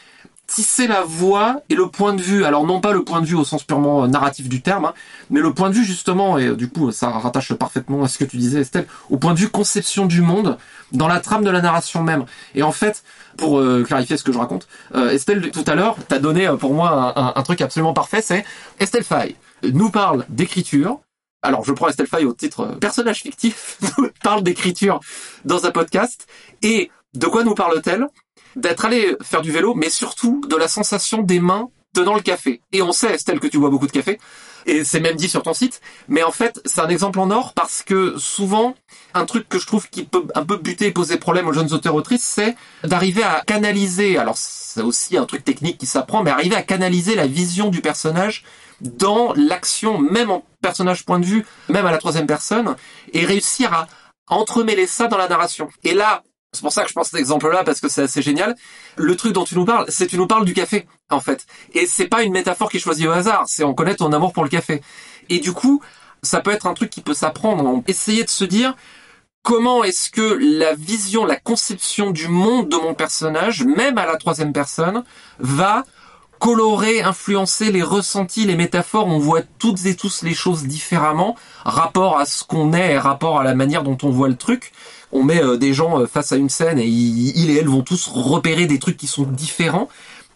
tisser 0.48 0.88
la 0.88 1.04
voix 1.04 1.62
et 1.70 1.76
le 1.76 1.88
point 1.88 2.14
de 2.14 2.22
vue. 2.22 2.46
Alors 2.46 2.66
non 2.66 2.82
pas 2.82 2.92
le 2.92 3.04
point 3.04 3.22
de 3.22 3.26
vue 3.26 3.36
au 3.36 3.44
sens 3.44 3.64
purement 3.64 4.04
euh, 4.04 4.08
narratif 4.08 4.50
du 4.50 4.62
terme, 4.62 4.86
hein, 4.86 4.94
mais 5.30 5.40
le 5.40 5.54
point 5.54 5.70
de 5.70 5.76
vue 5.76 5.84
justement, 5.84 6.38
et 6.38 6.48
euh, 6.48 6.56
du 6.56 6.70
coup 6.70 6.92
ça 6.92 7.10
rattache 7.10 7.54
parfaitement 7.54 8.04
à 8.04 8.08
ce 8.08 8.18
que 8.18 8.26
tu 8.26 8.38
disais 8.38 8.62
Estelle, 8.62 8.88
au 9.10 9.18
point 9.18 9.34
de 9.34 9.40
vue 9.40 9.50
conception 9.50 10.06
du 10.06 10.22
monde 10.22 10.58
dans 10.92 11.08
la 11.08 11.20
trame 11.20 11.44
de 11.44 11.50
la 11.50 11.62
narration 11.62 12.04
même. 12.04 12.26
Et 12.56 12.64
en 12.64 12.72
fait, 12.72 13.04
pour 13.38 13.60
euh, 13.60 13.84
clarifier 13.84 14.18
ce 14.18 14.24
que 14.24 14.32
je 14.32 14.38
raconte, 14.38 14.68
Estelle 14.94 15.52
tout 15.52 15.64
à 15.66 15.76
l'heure 15.76 15.96
t'as 16.08 16.20
donné 16.20 16.50
pour 16.60 16.74
moi 16.74 17.38
un, 17.38 17.44
truc 17.44 17.62
absolument 17.62 17.94
parfait, 17.94 18.22
c'est 18.22 18.46
Estelle 18.80 19.04
Fay 19.04 19.36
nous 19.64 19.90
parle 19.90 20.26
d'écriture, 20.30 21.00
alors 21.42 21.64
je 21.64 21.72
prends 21.72 21.88
Estelle 21.88 22.08
Faye 22.08 22.26
au 22.26 22.34
titre 22.34 22.78
personnage 22.80 23.22
fictif, 23.22 23.78
parle 24.24 24.44
d'écriture 24.44 25.00
dans 25.46 25.66
un 25.66 25.72
podcast. 25.72 26.28
Et 26.62 26.92
de 27.14 27.28
quoi 27.28 27.44
nous 27.44 27.56
parle-t-elle? 27.56 28.08
D'être 28.56 28.86
allé 28.86 29.16
faire 29.22 29.42
du 29.42 29.52
vélo, 29.52 29.74
mais 29.76 29.90
surtout 29.90 30.42
de 30.48 30.56
la 30.56 30.68
sensation 30.68 31.22
des 31.22 31.40
mains 31.40 31.70
tenant 31.94 32.16
le 32.16 32.22
café. 32.22 32.62
Et 32.72 32.82
on 32.82 32.92
sait, 32.92 33.14
Estelle, 33.14 33.40
que 33.40 33.48
tu 33.48 33.60
bois 33.60 33.70
beaucoup 33.70 33.88
de 33.88 33.92
café, 33.92 34.20
et 34.66 34.84
c'est 34.84 35.00
même 35.00 35.16
dit 35.16 35.30
sur 35.30 35.44
ton 35.44 35.54
site, 35.54 35.82
mais 36.08 36.24
en 36.24 36.32
fait, 36.32 36.62
c'est 36.66 36.82
un 36.82 36.90
exemple 36.90 37.20
en 37.20 37.30
or 37.32 37.54
parce 37.54 37.84
que 37.84 38.18
souvent, 38.18 38.76
un 39.14 39.26
truc 39.26 39.48
que 39.48 39.60
je 39.60 39.68
trouve 39.68 39.90
qui 39.90 40.04
peut 40.04 40.26
un 40.36 40.46
peu 40.46 40.58
buter 40.58 40.88
et 40.88 40.92
poser 40.92 41.18
problème 41.18 41.48
aux 41.48 41.54
jeunes 41.54 41.72
auteurs 41.74 41.96
autrices, 41.96 42.24
c'est 42.24 42.56
d'arriver 42.84 43.24
à 43.24 43.44
canaliser, 43.46 44.18
alors 44.18 44.38
c'est 44.38 44.82
aussi 44.82 45.18
un 45.18 45.26
truc 45.26 45.44
technique 45.44 45.78
qui 45.78 45.86
s'apprend, 45.86 46.24
mais 46.24 46.32
arriver 46.32 46.56
à 46.56 46.64
canaliser 46.64 47.16
la 47.16 47.28
vision 47.28 47.70
du 47.70 47.82
personnage 47.82 48.44
dans 48.82 49.34
l'action, 49.36 50.00
même 50.00 50.32
en 50.32 50.44
personnage 50.62 51.06
point 51.06 51.20
de 51.20 51.26
vue, 51.26 51.46
même 51.70 51.86
à 51.86 51.92
la 51.92 51.98
troisième 51.98 52.28
personne, 52.28 52.76
et 53.14 53.26
réussir 53.26 53.74
à 53.74 53.88
entremêler 54.28 54.88
ça 54.88 55.08
dans 55.08 55.18
la 55.18 55.28
narration. 55.28 55.70
Et 55.84 55.94
là, 55.94 56.24
c'est 56.54 56.62
pour 56.62 56.72
ça 56.72 56.84
que 56.84 56.90
je 56.90 56.94
pense 56.94 57.10
cet 57.10 57.20
exemple-là 57.20 57.64
parce 57.64 57.82
que 57.82 57.90
c'est 57.90 58.04
assez 58.04 58.22
génial. 58.22 58.56
Le 58.96 59.16
truc 59.16 59.34
dont 59.34 59.44
tu 59.44 59.56
nous 59.56 59.66
parles, 59.66 59.86
c'est 59.90 60.08
tu 60.08 60.18
nous 60.18 60.28
parles 60.28 60.46
du 60.46 60.54
café 60.54 60.88
en 61.10 61.20
fait, 61.20 61.46
et 61.74 61.86
c'est 61.86 62.08
pas 62.08 62.24
une 62.24 62.32
métaphore 62.32 62.70
qui 62.72 62.78
est 62.78 62.80
choisie 62.80 63.08
au 63.08 63.12
hasard. 63.12 63.44
C'est 63.48 63.64
on 63.64 63.74
connaît 63.74 63.96
ton 63.96 64.12
amour 64.14 64.34
pour 64.34 64.44
le 64.44 64.50
café. 64.50 64.82
Et 65.30 65.40
du 65.40 65.54
coup, 65.54 65.82
ça 66.22 66.40
peut 66.40 66.52
être 66.52 66.68
un 66.68 66.74
truc 66.74 66.90
qui 66.90 67.02
peut 67.02 67.14
s'apprendre. 67.14 67.84
Essayer 67.88 68.24
de 68.24 68.30
se 68.30 68.46
dire 68.46 68.76
comment 69.44 69.84
est-ce 69.84 70.10
que 70.10 70.38
la 70.40 70.74
vision, 70.74 71.26
la 71.26 71.36
conception 71.36 72.12
du 72.12 72.28
monde 72.28 72.70
de 72.70 72.78
mon 72.78 72.94
personnage, 72.94 73.64
même 73.64 73.98
à 73.98 74.06
la 74.06 74.16
troisième 74.18 74.54
personne, 74.54 75.04
va 75.40 75.84
colorer, 76.40 77.02
influencer 77.02 77.72
les 77.72 77.84
ressentis, 77.84 78.46
les 78.46 78.56
métaphores. 78.56 79.08
On 79.08 79.20
voit 79.20 79.42
toutes 79.60 79.86
et 79.86 79.96
tous 79.96 80.24
les 80.24 80.34
choses 80.34 80.64
différemment, 80.64 81.38
rapport 81.64 82.18
à 82.18 82.26
ce 82.26 82.44
qu'on 82.44 82.74
est, 82.74 82.98
rapport 82.98 83.40
à 83.40 83.44
la 83.44 83.56
manière 83.56 83.84
dont 83.84 83.98
on 84.04 84.10
voit 84.10 84.28
le 84.28 84.36
truc 84.36 84.72
on 85.14 85.24
met 85.24 85.42
euh, 85.42 85.58
des 85.58 85.74
gens 85.74 86.00
euh, 86.00 86.08
face 86.08 86.32
à 86.32 86.36
une 86.36 86.50
scène 86.50 86.80
et 86.80 86.88
ils, 86.88 87.50
et 87.50 87.58
elles 87.58 87.70
vont 87.70 87.84
tous 87.84 88.08
repérer 88.08 88.66
des 88.66 88.80
trucs 88.80 88.98
qui 88.98 89.08
sont 89.08 89.24
différents. 89.24 89.88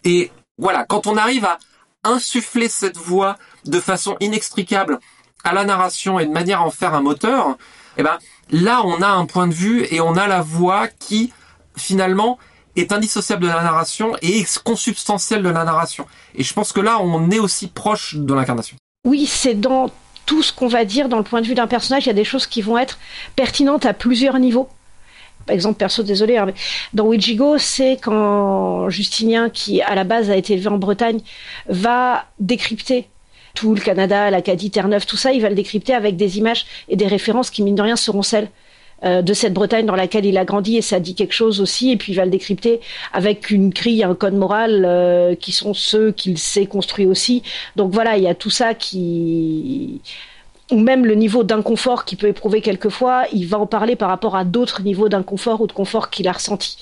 Et 0.03 0.31
voilà, 0.57 0.85
quand 0.85 1.07
on 1.07 1.17
arrive 1.17 1.45
à 1.45 1.57
insuffler 2.03 2.69
cette 2.69 2.97
voix 2.97 3.37
de 3.65 3.79
façon 3.79 4.15
inextricable 4.19 4.99
à 5.43 5.53
la 5.53 5.65
narration 5.65 6.19
et 6.19 6.25
de 6.25 6.31
manière 6.31 6.61
à 6.61 6.65
en 6.65 6.71
faire 6.71 6.93
un 6.93 7.01
moteur, 7.01 7.57
eh 7.97 8.03
ben 8.03 8.17
là 8.51 8.81
on 8.85 9.01
a 9.01 9.07
un 9.07 9.25
point 9.25 9.47
de 9.47 9.53
vue 9.53 9.85
et 9.91 9.99
on 9.99 10.15
a 10.15 10.27
la 10.27 10.41
voix 10.41 10.87
qui 10.87 11.33
finalement 11.75 12.37
est 12.75 12.91
indissociable 12.91 13.43
de 13.43 13.47
la 13.47 13.63
narration 13.63 14.15
et 14.21 14.45
consubstantielle 14.63 15.41
de 15.41 15.49
la 15.49 15.63
narration. 15.63 16.05
Et 16.35 16.43
je 16.43 16.53
pense 16.53 16.71
que 16.71 16.79
là 16.79 16.99
on 17.01 17.31
est 17.31 17.39
aussi 17.39 17.67
proche 17.67 18.15
de 18.15 18.33
l'incarnation. 18.33 18.77
Oui, 19.05 19.25
c'est 19.25 19.55
dans 19.55 19.89
tout 20.27 20.43
ce 20.43 20.53
qu'on 20.53 20.67
va 20.67 20.85
dire 20.85 21.09
dans 21.09 21.17
le 21.17 21.23
point 21.23 21.41
de 21.41 21.47
vue 21.47 21.55
d'un 21.55 21.65
personnage, 21.65 22.05
il 22.05 22.07
y 22.07 22.11
a 22.11 22.13
des 22.13 22.25
choses 22.25 22.45
qui 22.45 22.61
vont 22.61 22.77
être 22.77 22.99
pertinentes 23.35 23.87
à 23.87 23.93
plusieurs 23.93 24.37
niveaux. 24.37 24.69
Par 25.47 25.55
exemple, 25.55 25.77
perso, 25.77 26.03
désolé, 26.03 26.37
hein, 26.37 26.47
dans 26.93 27.05
Ouijigo, 27.05 27.57
c'est 27.57 27.97
quand 28.01 28.89
Justinien, 28.89 29.49
qui 29.49 29.81
à 29.81 29.95
la 29.95 30.03
base 30.03 30.29
a 30.29 30.35
été 30.35 30.53
élevé 30.53 30.67
en 30.67 30.77
Bretagne, 30.77 31.21
va 31.69 32.25
décrypter 32.39 33.07
tout 33.55 33.73
le 33.73 33.79
Canada, 33.79 34.29
l'Acadie, 34.29 34.69
Terre-Neuve, 34.69 35.05
tout 35.05 35.15
ça, 35.15 35.31
il 35.31 35.41
va 35.41 35.49
le 35.49 35.55
décrypter 35.55 35.93
avec 35.93 36.17
des 36.17 36.37
images 36.37 36.65
et 36.89 36.97
des 36.97 37.07
références 37.07 37.49
qui, 37.49 37.63
mine 37.63 37.75
de 37.75 37.81
rien, 37.81 37.95
seront 37.95 38.21
celles 38.21 38.49
euh, 39.03 39.21
de 39.21 39.33
cette 39.33 39.53
Bretagne 39.53 39.85
dans 39.85 39.95
laquelle 39.95 40.25
il 40.25 40.37
a 40.37 40.45
grandi 40.45 40.77
et 40.77 40.81
ça 40.81 40.99
dit 40.99 41.13
quelque 41.13 41.33
chose 41.33 41.61
aussi 41.61 41.91
et 41.91 41.97
puis 41.97 42.13
il 42.13 42.15
va 42.15 42.25
le 42.25 42.31
décrypter 42.31 42.79
avec 43.13 43.51
une 43.51 43.69
grille, 43.69 44.03
un 44.03 44.15
code 44.15 44.33
moral 44.33 44.85
euh, 44.85 45.35
qui 45.35 45.51
sont 45.51 45.75
ceux 45.75 46.11
qu'il 46.11 46.37
s'est 46.39 46.65
construit 46.65 47.05
aussi. 47.05 47.43
Donc 47.75 47.93
voilà, 47.93 48.17
il 48.17 48.23
y 48.23 48.27
a 48.27 48.35
tout 48.35 48.49
ça 48.49 48.73
qui 48.73 50.01
ou 50.71 50.79
même 50.79 51.05
le 51.05 51.15
niveau 51.15 51.43
d'inconfort 51.43 52.05
qu'il 52.05 52.17
peut 52.17 52.27
éprouver 52.27 52.61
quelquefois, 52.61 53.25
il 53.31 53.47
va 53.47 53.59
en 53.59 53.67
parler 53.67 53.95
par 53.95 54.09
rapport 54.09 54.35
à 54.35 54.43
d'autres 54.43 54.81
niveaux 54.81 55.09
d'inconfort 55.09 55.61
ou 55.61 55.67
de 55.67 55.71
confort 55.71 56.09
qu'il 56.09 56.27
a 56.27 56.33
ressenti. 56.33 56.77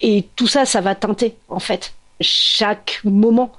Et 0.00 0.26
tout 0.36 0.48
ça, 0.48 0.64
ça 0.64 0.80
va 0.80 0.94
teinter 0.94 1.36
en 1.48 1.60
fait 1.60 1.94
chaque 2.20 3.00
moment 3.04 3.52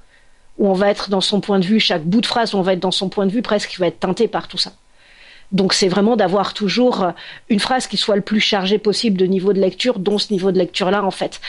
où 0.58 0.68
on 0.68 0.74
va 0.74 0.90
être 0.90 1.10
dans 1.10 1.22
son 1.22 1.42
point 1.42 1.60
de 1.60 1.66
vue, 1.66 1.80
chaque 1.80 2.04
bout 2.04 2.22
de 2.22 2.26
phrase 2.26 2.54
où 2.54 2.58
on 2.58 2.62
va 2.62 2.74
être 2.74 2.80
dans 2.80 2.92
son 2.92 3.10
point 3.10 3.26
de 3.26 3.32
vue, 3.32 3.42
presque, 3.42 3.74
il 3.74 3.80
va 3.80 3.88
être 3.88 4.00
teinté 4.00 4.28
par 4.28 4.48
tout 4.48 4.58
ça. 4.58 4.74
Donc 5.54 5.74
c'est 5.74 5.88
vraiment 5.88 6.16
d'avoir 6.16 6.56
toujours 6.56 7.14
une 7.48 7.60
phrase 7.60 7.86
qui 7.86 7.96
soit 7.96 8.16
le 8.16 8.24
plus 8.24 8.40
chargée 8.40 8.80
possible 8.80 9.18
de 9.18 9.26
niveau 9.26 9.54
de 9.54 9.62
lecture, 9.62 10.00
dont 10.00 10.18
ce 10.18 10.34
niveau 10.34 10.52
de 10.52 10.58
lecture-là 10.58 11.04
en 11.04 11.12
fait. 11.12 11.40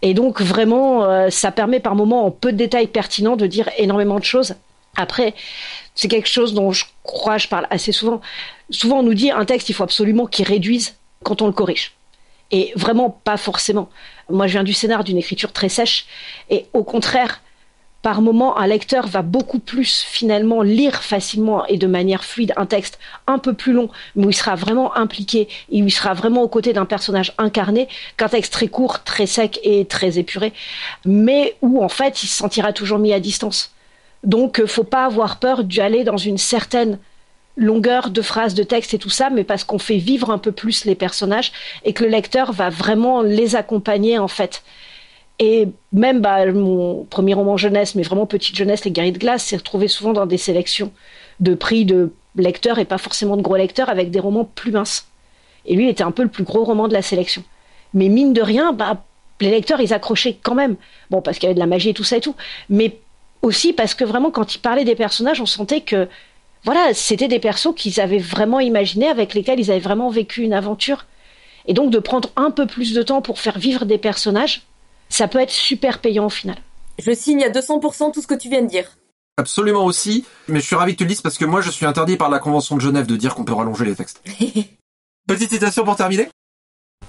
Et 0.00 0.14
donc 0.14 0.40
vraiment, 0.40 1.04
euh, 1.04 1.28
ça 1.28 1.50
permet 1.50 1.80
par 1.80 1.96
moments 1.96 2.24
en 2.24 2.30
peu 2.30 2.52
de 2.52 2.56
détails 2.56 2.86
pertinents 2.86 3.36
de 3.36 3.46
dire 3.46 3.68
énormément 3.78 4.18
de 4.20 4.24
choses. 4.24 4.54
Après, 4.96 5.34
c'est 5.96 6.08
quelque 6.08 6.28
chose 6.28 6.54
dont 6.54 6.70
je 6.70 6.84
crois, 7.02 7.36
je 7.36 7.48
parle 7.48 7.66
assez 7.70 7.90
souvent. 7.90 8.20
Souvent 8.70 9.00
on 9.00 9.02
nous 9.02 9.14
dit 9.14 9.32
un 9.32 9.44
texte, 9.44 9.68
il 9.68 9.72
faut 9.72 9.84
absolument 9.84 10.26
qu'il 10.26 10.46
réduise 10.46 10.94
quand 11.24 11.42
on 11.42 11.46
le 11.46 11.52
corrige. 11.52 11.92
Et 12.52 12.72
vraiment 12.76 13.10
pas 13.10 13.36
forcément. 13.36 13.90
Moi 14.30 14.46
je 14.46 14.52
viens 14.52 14.64
du 14.64 14.72
scénar, 14.72 15.02
d'une 15.02 15.18
écriture 15.18 15.52
très 15.52 15.68
sèche. 15.68 16.06
Et 16.48 16.66
au 16.74 16.84
contraire, 16.84 17.41
par 18.02 18.20
moment, 18.20 18.58
un 18.58 18.66
lecteur 18.66 19.06
va 19.06 19.22
beaucoup 19.22 19.60
plus 19.60 20.02
finalement 20.02 20.62
lire 20.62 21.02
facilement 21.02 21.64
et 21.66 21.78
de 21.78 21.86
manière 21.86 22.24
fluide 22.24 22.52
un 22.56 22.66
texte 22.66 22.98
un 23.28 23.38
peu 23.38 23.54
plus 23.54 23.72
long, 23.72 23.88
mais 24.16 24.26
où 24.26 24.30
il 24.30 24.34
sera 24.34 24.56
vraiment 24.56 24.96
impliqué 24.96 25.48
et 25.70 25.82
où 25.82 25.86
il 25.86 25.92
sera 25.92 26.12
vraiment 26.12 26.42
aux 26.42 26.48
côtés 26.48 26.72
d'un 26.72 26.84
personnage 26.84 27.32
incarné, 27.38 27.88
qu'un 28.16 28.28
texte 28.28 28.52
très 28.52 28.66
court, 28.66 29.04
très 29.04 29.26
sec 29.26 29.60
et 29.62 29.84
très 29.84 30.18
épuré, 30.18 30.52
mais 31.04 31.56
où 31.62 31.82
en 31.82 31.88
fait 31.88 32.24
il 32.24 32.26
se 32.26 32.36
sentira 32.36 32.72
toujours 32.72 32.98
mis 32.98 33.12
à 33.12 33.20
distance. 33.20 33.72
Donc, 34.24 34.60
euh, 34.60 34.66
faut 34.66 34.84
pas 34.84 35.04
avoir 35.04 35.38
peur 35.38 35.64
d'aller 35.64 36.04
dans 36.04 36.16
une 36.16 36.38
certaine 36.38 36.98
longueur 37.56 38.10
de 38.10 38.22
phrases 38.22 38.54
de 38.54 38.62
texte 38.62 38.94
et 38.94 38.98
tout 38.98 39.10
ça, 39.10 39.30
mais 39.30 39.44
parce 39.44 39.62
qu'on 39.62 39.78
fait 39.78 39.98
vivre 39.98 40.30
un 40.30 40.38
peu 40.38 40.52
plus 40.52 40.84
les 40.86 40.94
personnages 40.94 41.52
et 41.84 41.92
que 41.92 42.04
le 42.04 42.10
lecteur 42.10 42.52
va 42.52 42.70
vraiment 42.70 43.22
les 43.22 43.56
accompagner 43.56 44.18
en 44.18 44.28
fait. 44.28 44.62
Et 45.44 45.66
même 45.92 46.20
bah, 46.20 46.46
mon 46.52 47.02
premier 47.02 47.34
roman 47.34 47.56
jeunesse, 47.56 47.96
mais 47.96 48.04
vraiment 48.04 48.26
petite 48.26 48.54
jeunesse, 48.54 48.84
Les 48.84 48.92
Guerriers 48.92 49.10
de 49.10 49.18
glace, 49.18 49.42
s'est 49.42 49.56
retrouvé 49.56 49.88
souvent 49.88 50.12
dans 50.12 50.24
des 50.24 50.38
sélections 50.38 50.92
de 51.40 51.56
prix 51.56 51.84
de 51.84 52.12
lecteurs 52.36 52.78
et 52.78 52.84
pas 52.84 52.96
forcément 52.96 53.36
de 53.36 53.42
gros 53.42 53.56
lecteurs 53.56 53.88
avec 53.88 54.12
des 54.12 54.20
romans 54.20 54.44
plus 54.44 54.70
minces. 54.70 55.08
Et 55.66 55.74
lui, 55.74 55.86
il 55.86 55.88
était 55.88 56.04
un 56.04 56.12
peu 56.12 56.22
le 56.22 56.28
plus 56.28 56.44
gros 56.44 56.62
roman 56.62 56.86
de 56.86 56.92
la 56.92 57.02
sélection. 57.02 57.42
Mais 57.92 58.08
mine 58.08 58.32
de 58.32 58.40
rien, 58.40 58.72
bah, 58.72 59.02
les 59.40 59.50
lecteurs, 59.50 59.80
ils 59.80 59.92
accrochaient 59.92 60.38
quand 60.40 60.54
même. 60.54 60.76
Bon, 61.10 61.20
parce 61.22 61.38
qu'il 61.38 61.48
y 61.48 61.48
avait 61.48 61.56
de 61.56 61.60
la 61.60 61.66
magie 61.66 61.88
et 61.88 61.94
tout 61.94 62.04
ça 62.04 62.18
et 62.18 62.20
tout. 62.20 62.36
Mais 62.68 63.00
aussi 63.42 63.72
parce 63.72 63.94
que 63.94 64.04
vraiment, 64.04 64.30
quand 64.30 64.54
il 64.54 64.60
parlait 64.60 64.84
des 64.84 64.94
personnages, 64.94 65.40
on 65.40 65.46
sentait 65.46 65.80
que, 65.80 66.08
voilà, 66.62 66.94
c'était 66.94 67.26
des 67.26 67.40
persos 67.40 67.74
qu'ils 67.74 68.00
avaient 68.00 68.18
vraiment 68.18 68.60
imaginés, 68.60 69.08
avec 69.08 69.34
lesquels 69.34 69.58
ils 69.58 69.72
avaient 69.72 69.80
vraiment 69.80 70.08
vécu 70.08 70.42
une 70.42 70.52
aventure. 70.52 71.06
Et 71.66 71.74
donc, 71.74 71.90
de 71.90 71.98
prendre 71.98 72.28
un 72.36 72.52
peu 72.52 72.66
plus 72.66 72.94
de 72.94 73.02
temps 73.02 73.22
pour 73.22 73.40
faire 73.40 73.58
vivre 73.58 73.86
des 73.86 73.98
personnages, 73.98 74.62
ça 75.12 75.28
peut 75.28 75.40
être 75.40 75.50
super 75.50 76.00
payant 76.00 76.26
au 76.26 76.30
final. 76.30 76.56
Je 76.98 77.12
signe 77.12 77.44
à 77.44 77.50
200% 77.50 78.12
tout 78.12 78.22
ce 78.22 78.26
que 78.26 78.34
tu 78.34 78.48
viens 78.48 78.62
de 78.62 78.66
dire. 78.66 78.96
Absolument 79.36 79.84
aussi, 79.84 80.24
mais 80.48 80.60
je 80.60 80.66
suis 80.66 80.76
ravi 80.76 80.92
que 80.92 80.98
tu 80.98 81.04
le 81.04 81.08
dises 81.08 81.20
parce 81.20 81.38
que 81.38 81.44
moi 81.44 81.60
je 81.60 81.70
suis 81.70 81.86
interdit 81.86 82.16
par 82.16 82.30
la 82.30 82.38
Convention 82.38 82.76
de 82.76 82.80
Genève 82.80 83.06
de 83.06 83.16
dire 83.16 83.34
qu'on 83.34 83.44
peut 83.44 83.52
rallonger 83.52 83.84
les 83.84 83.94
textes. 83.94 84.22
Petite 85.28 85.50
citation 85.50 85.84
pour 85.84 85.96
terminer 85.96 86.28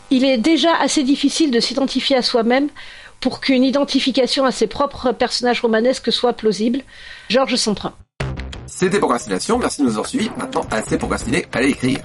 Il 0.09 0.23
est 0.25 0.37
déjà 0.37 0.75
assez 0.75 1.03
difficile 1.03 1.51
de 1.51 1.59
s'identifier 1.59 2.17
à 2.17 2.21
soi-même 2.21 2.69
pour 3.19 3.39
qu'une 3.39 3.63
identification 3.63 4.45
à 4.45 4.51
ses 4.51 4.67
propres 4.67 5.11
personnages 5.11 5.61
romanesques 5.61 6.11
soit 6.11 6.33
plausible. 6.33 6.81
Georges 7.29 7.55
Semprin. 7.55 7.93
C'était 8.67 8.99
Procrastination, 8.99 9.57
merci 9.57 9.81
de 9.81 9.85
nous 9.85 9.91
avoir 9.91 10.07
suivis. 10.07 10.29
Maintenant, 10.37 10.65
assez 10.71 10.97
procrastiné, 10.97 11.45
allez 11.53 11.69
écrire. 11.69 11.99